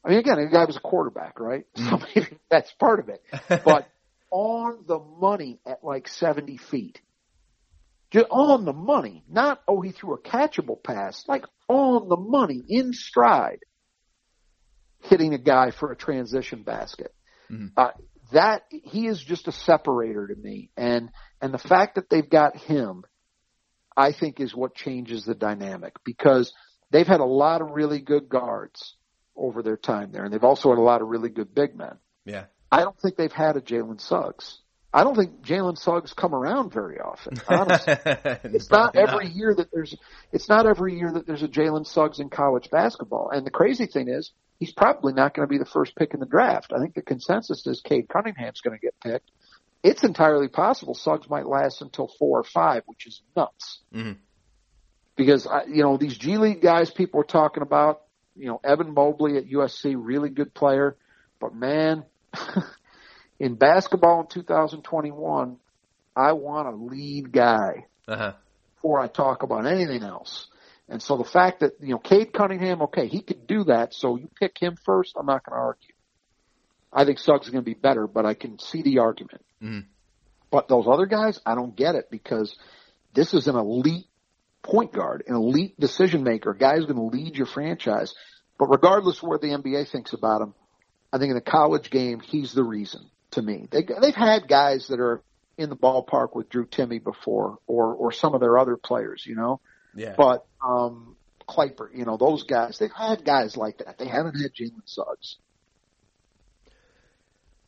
[0.03, 1.65] I mean, again, the guy was a quarterback, right?
[1.75, 3.21] So maybe that's part of it.
[3.49, 3.87] But
[4.31, 7.01] on the money at like 70 feet.
[8.11, 9.23] Just on the money.
[9.29, 11.25] Not, oh, he threw a catchable pass.
[11.27, 13.59] Like on the money, in stride.
[15.03, 17.13] Hitting a guy for a transition basket.
[17.51, 17.71] Mhm.
[17.77, 17.91] Uh,
[18.31, 20.69] that, he is just a separator to me.
[20.77, 21.09] And,
[21.41, 23.03] and the fact that they've got him,
[23.95, 26.53] I think is what changes the dynamic because
[26.91, 28.95] they've had a lot of really good guards
[29.35, 30.23] over their time there.
[30.23, 31.97] And they've also had a lot of really good big men.
[32.25, 32.45] Yeah.
[32.71, 34.59] I don't think they've had a Jalen Suggs.
[34.93, 37.35] I don't think Jalen Suggs come around very often.
[37.47, 39.95] Honestly, it's not every year that there's.
[40.31, 43.29] It's not every year that there's a Jalen Suggs in college basketball.
[43.31, 46.19] And the crazy thing is, he's probably not going to be the first pick in
[46.19, 46.73] the draft.
[46.73, 49.29] I think the consensus is Cade Cunningham's going to get picked.
[49.83, 53.79] It's entirely possible Suggs might last until four or five, which is nuts.
[53.93, 54.17] Mhm.
[55.15, 58.01] Because I, you know these G League guys people are talking about.
[58.35, 60.95] You know Evan Mobley at USC, really good player,
[61.39, 62.03] but man,
[63.39, 65.57] in basketball in 2021,
[66.15, 68.33] I want a lead guy Uh-huh.
[68.75, 70.47] before I talk about anything else.
[70.89, 74.15] And so the fact that, you know, Cade Cunningham, okay, he could do that, so
[74.15, 75.93] you pick him first, I'm not going to argue.
[76.93, 79.43] I think Suggs is going to be better, but I can see the argument.
[79.61, 79.85] Mhm.
[80.49, 82.55] But those other guys, I don't get it because
[83.13, 84.07] this is an elite
[84.63, 88.13] point guard, an elite decision maker, a guy who's going to lead your franchise.
[88.57, 90.53] But regardless of what the NBA thinks about him,
[91.11, 93.67] I think in the college game, he's the reason to me.
[93.69, 95.21] They, they've had guys that are
[95.57, 99.35] in the ballpark with Drew Timme before or, or some of their other players, you
[99.35, 99.59] know,
[99.97, 100.13] Yeah.
[100.17, 101.15] but, um,
[101.47, 103.97] Kleiper, you know, those guys, they've had guys like that.
[103.97, 105.37] They haven't had Jalen Suggs.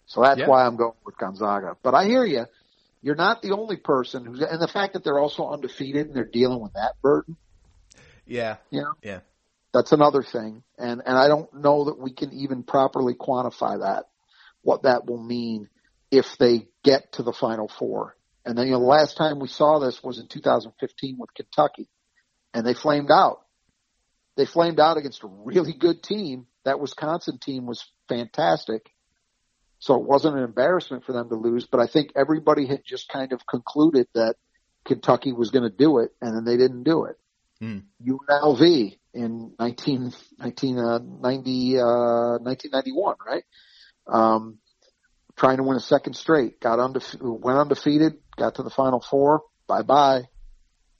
[0.05, 0.47] So that's Yeah.
[0.47, 1.77] why I'm going with Gonzaga.
[1.81, 2.45] But I hear you.
[3.01, 6.25] You're not the only person who's, and the fact that they're also undefeated and they're
[6.25, 7.37] dealing with that burden,
[8.25, 8.57] yeah.
[8.69, 9.21] you know, Yeah.
[9.71, 10.63] that's another thing.
[10.77, 14.09] And, and I don't know that we can even properly quantify that,
[14.61, 15.69] what that will mean
[16.11, 18.17] if they get to the final four.
[18.45, 21.87] And then, you know, the last time we saw this was in 2015 with Kentucky
[22.53, 23.41] and they flamed out.
[24.37, 26.47] They flamed out against a really good team.
[26.65, 28.89] That Wisconsin team was fantastic.
[29.79, 33.07] So it wasn't an embarrassment for them to lose, but I think everybody had just
[33.09, 34.35] kind of concluded that
[34.85, 37.17] Kentucky was going to do it and then they didn't do it.
[37.59, 37.79] Hmm.
[38.05, 41.83] UNLV, in 19, 1990, uh,
[42.41, 43.43] 1991, right?
[44.07, 44.59] Um,
[45.35, 49.41] trying to win a second straight, got undefe- went undefeated, got to the final four,
[49.67, 50.27] bye bye.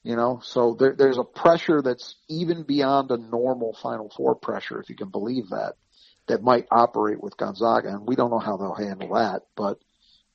[0.09, 4.81] You know, so there, there's a pressure that's even beyond a normal final four pressure,
[4.81, 5.75] if you can believe that,
[6.27, 7.89] that might operate with Gonzaga.
[7.89, 9.77] And we don't know how they'll handle that, but,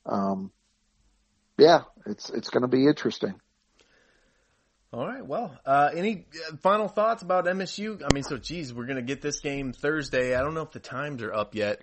[0.06, 0.52] um,
[1.58, 3.34] yeah, it's, it's going to be interesting.
[4.92, 5.26] All right.
[5.26, 8.00] Well, uh, any uh, final thoughts about MSU?
[8.00, 10.36] I mean, so geez, we're gonna get this game Thursday.
[10.36, 11.82] I don't know if the times are up yet.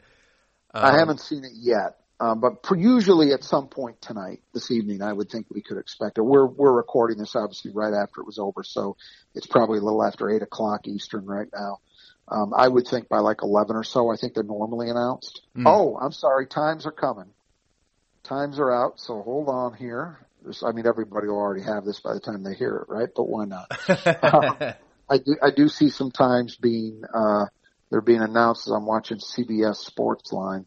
[0.73, 4.69] Um, I haven't seen it yet, um, but for usually at some point tonight, this
[4.69, 6.22] evening, I would think we could expect it.
[6.22, 8.95] We're we're recording this obviously right after it was over, so
[9.34, 11.80] it's probably a little after eight o'clock Eastern right now.
[12.27, 14.11] Um, I would think by like eleven or so.
[14.11, 15.41] I think they're normally announced.
[15.57, 15.64] Mm.
[15.65, 17.31] Oh, I'm sorry, times are coming.
[18.23, 20.19] Times are out, so hold on here.
[20.45, 23.10] This, I mean, everybody will already have this by the time they hear it, right?
[23.15, 23.68] But why not?
[25.10, 27.45] I do, I do see some times being, uh,
[27.89, 30.65] they're being announced as I'm watching CBS Sportsline,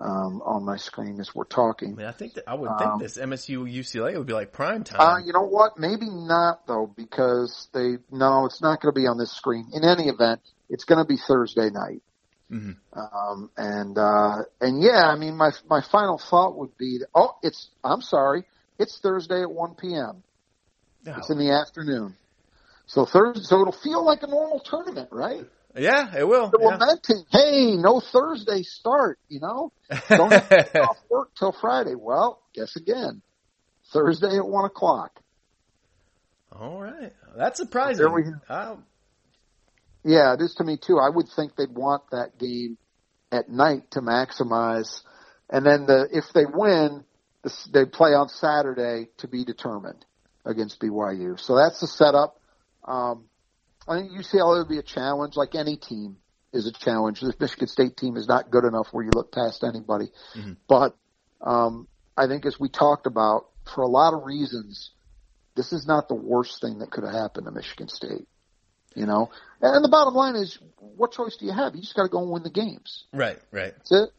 [0.00, 1.96] um, on my screen as we're I talking.
[1.96, 4.84] mean, I think that I would Um, think this MSU UCLA would be like prime
[4.84, 5.00] time.
[5.00, 5.78] Uh, you know what?
[5.78, 9.70] Maybe not though, because they, no, it's not going to be on this screen.
[9.72, 12.02] In any event, it's going to be Thursday night.
[12.50, 12.76] Mhm.
[12.92, 17.36] Um, and, uh, and yeah, I mean, my, my final thought would be, that, oh,
[17.42, 18.44] it's, I'm sorry,
[18.78, 20.22] it's Thursday at 1 p.m.
[21.04, 21.32] It's Oh.
[21.32, 22.14] in the afternoon.
[22.86, 25.44] So Thursday, so it'll feel like a normal tournament, right?
[25.76, 26.50] Yeah, it will.
[26.50, 26.68] The Yeah.
[26.76, 29.72] lamenting, hey, no Thursday start, you know?
[30.08, 31.94] Don't have to get off work till Friday.
[31.94, 33.22] Well, guess again.
[33.92, 35.20] Thursday at one o'clock.
[36.52, 37.98] All right, that's surprising.
[37.98, 38.78] There we go.
[40.04, 40.98] Yeah, it is to me too.
[40.98, 42.78] I would think they'd want that game
[43.30, 45.02] at night to maximize,
[45.50, 47.04] and then the if they win,
[47.72, 50.04] they play on Saturday to be determined
[50.44, 51.38] against BYU.
[51.38, 52.40] So that's the setup.
[52.84, 53.24] Um,
[53.88, 56.16] I think UCLA would be a challenge, like any team
[56.52, 57.20] is a challenge.
[57.20, 60.06] This Michigan State team is not good enough where you look past anybody.
[60.34, 60.56] Mhm.
[60.68, 60.96] But
[61.40, 61.86] um,
[62.16, 64.90] I think, as we talked about, for a lot of reasons,
[65.54, 68.26] this is not the worst thing that could have happened to Michigan State.
[68.94, 69.30] You know,
[69.60, 71.74] and the bottom line is, what choice do you have?
[71.74, 73.04] You just got to go and win the games.
[73.12, 73.74] right, right.
[73.76, 74.10] That's it.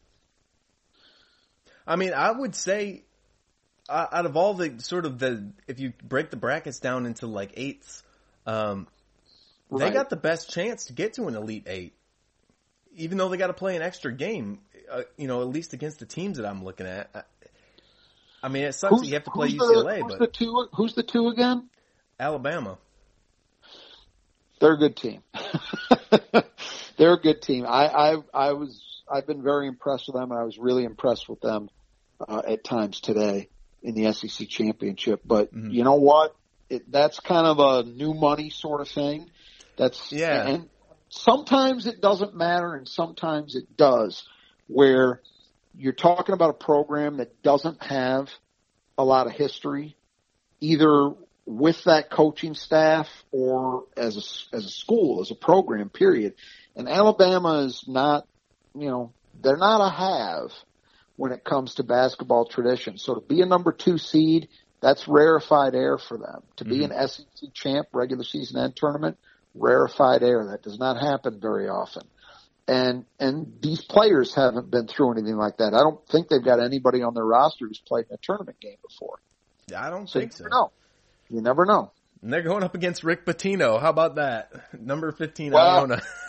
[1.84, 3.02] I mean, I would say
[3.88, 7.26] uh, out of all the sort of the if you break the brackets down into
[7.26, 8.02] like eights,
[8.46, 8.86] um,
[9.70, 9.92] they Right.
[9.92, 11.94] got the best chance to get to an elite eight,
[12.94, 14.60] even though they got to play an extra game.
[14.90, 17.10] Uh, you know, at least against the teams that I'm looking at.
[17.14, 17.22] I,
[18.42, 20.26] I mean, it sucks that you have to play who's UCLA, the, who's but the
[20.28, 20.68] two?
[20.74, 21.68] Who's the two again?
[22.18, 22.78] Alabama.
[24.60, 25.22] They're a good team.
[26.96, 27.64] They're a good team.
[27.66, 31.28] I, I, I was, I've been very impressed with them, and I was really impressed
[31.28, 31.68] with them
[32.26, 33.50] uh, at times today
[33.82, 35.20] in the SEC championship.
[35.24, 35.72] But Mhm.
[35.72, 36.34] you know what?
[36.68, 39.30] It, that's kind of a new money sort of thing.
[39.78, 40.46] That's Yeah.
[40.46, 40.68] And
[41.08, 44.24] sometimes it doesn't matter, and sometimes it does.
[44.66, 45.22] Where
[45.74, 48.28] you're talking about a program that doesn't have
[48.98, 49.96] a lot of history,
[50.60, 51.12] either
[51.46, 54.16] with that coaching staff or as
[54.52, 56.34] a, as a school, as a program, period.
[56.76, 58.26] And Alabama is not,
[58.74, 60.52] you know, they're not a have
[61.16, 62.98] when it comes to basketball tradition.
[62.98, 64.48] So to be a number two seed,
[64.80, 66.42] that's rarefied air for them.
[66.56, 66.92] To be mm-hmm.
[66.92, 69.16] an SEC champ, regular season and tournament,
[69.54, 70.46] rarefied air.
[70.50, 72.02] That does not happen very often.
[72.66, 75.72] And, and these players haven't been through anything like that.
[75.74, 78.76] I don't think they've got anybody on their roster who's played in a tournament game
[78.86, 79.18] before.
[79.68, 80.44] Yeah, I don't So you think so.
[80.44, 80.70] never know.
[81.30, 81.92] You never know.
[82.22, 83.80] And they're going up against Rick Pitino.
[83.80, 84.50] How about that?
[84.78, 85.78] Number 15 Wow.
[85.80, 86.02] Iona.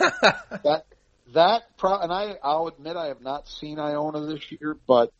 [0.64, 0.84] That
[1.32, 5.12] that pro and I I'll admit I have not seen Iona this year, but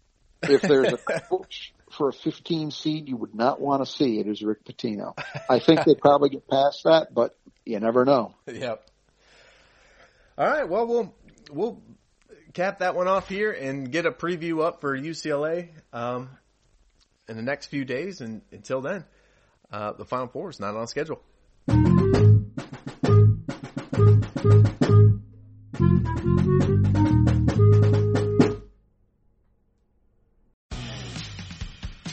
[0.42, 0.96] if there's a
[1.28, 5.18] coach for a 15 seed you would not want to see, it is Rick Pitino.
[5.50, 8.34] I think they'd probably get past that, but you never know.
[8.46, 8.86] Yep.
[10.38, 10.68] All right.
[10.68, 11.14] Well, we'll
[11.50, 11.82] we'll
[12.54, 16.30] cap that one off here and get a preview up for UCLA um,
[17.28, 18.20] in the next few days.
[18.20, 19.04] And until then,
[19.70, 21.22] uh, the Final Four is not on schedule.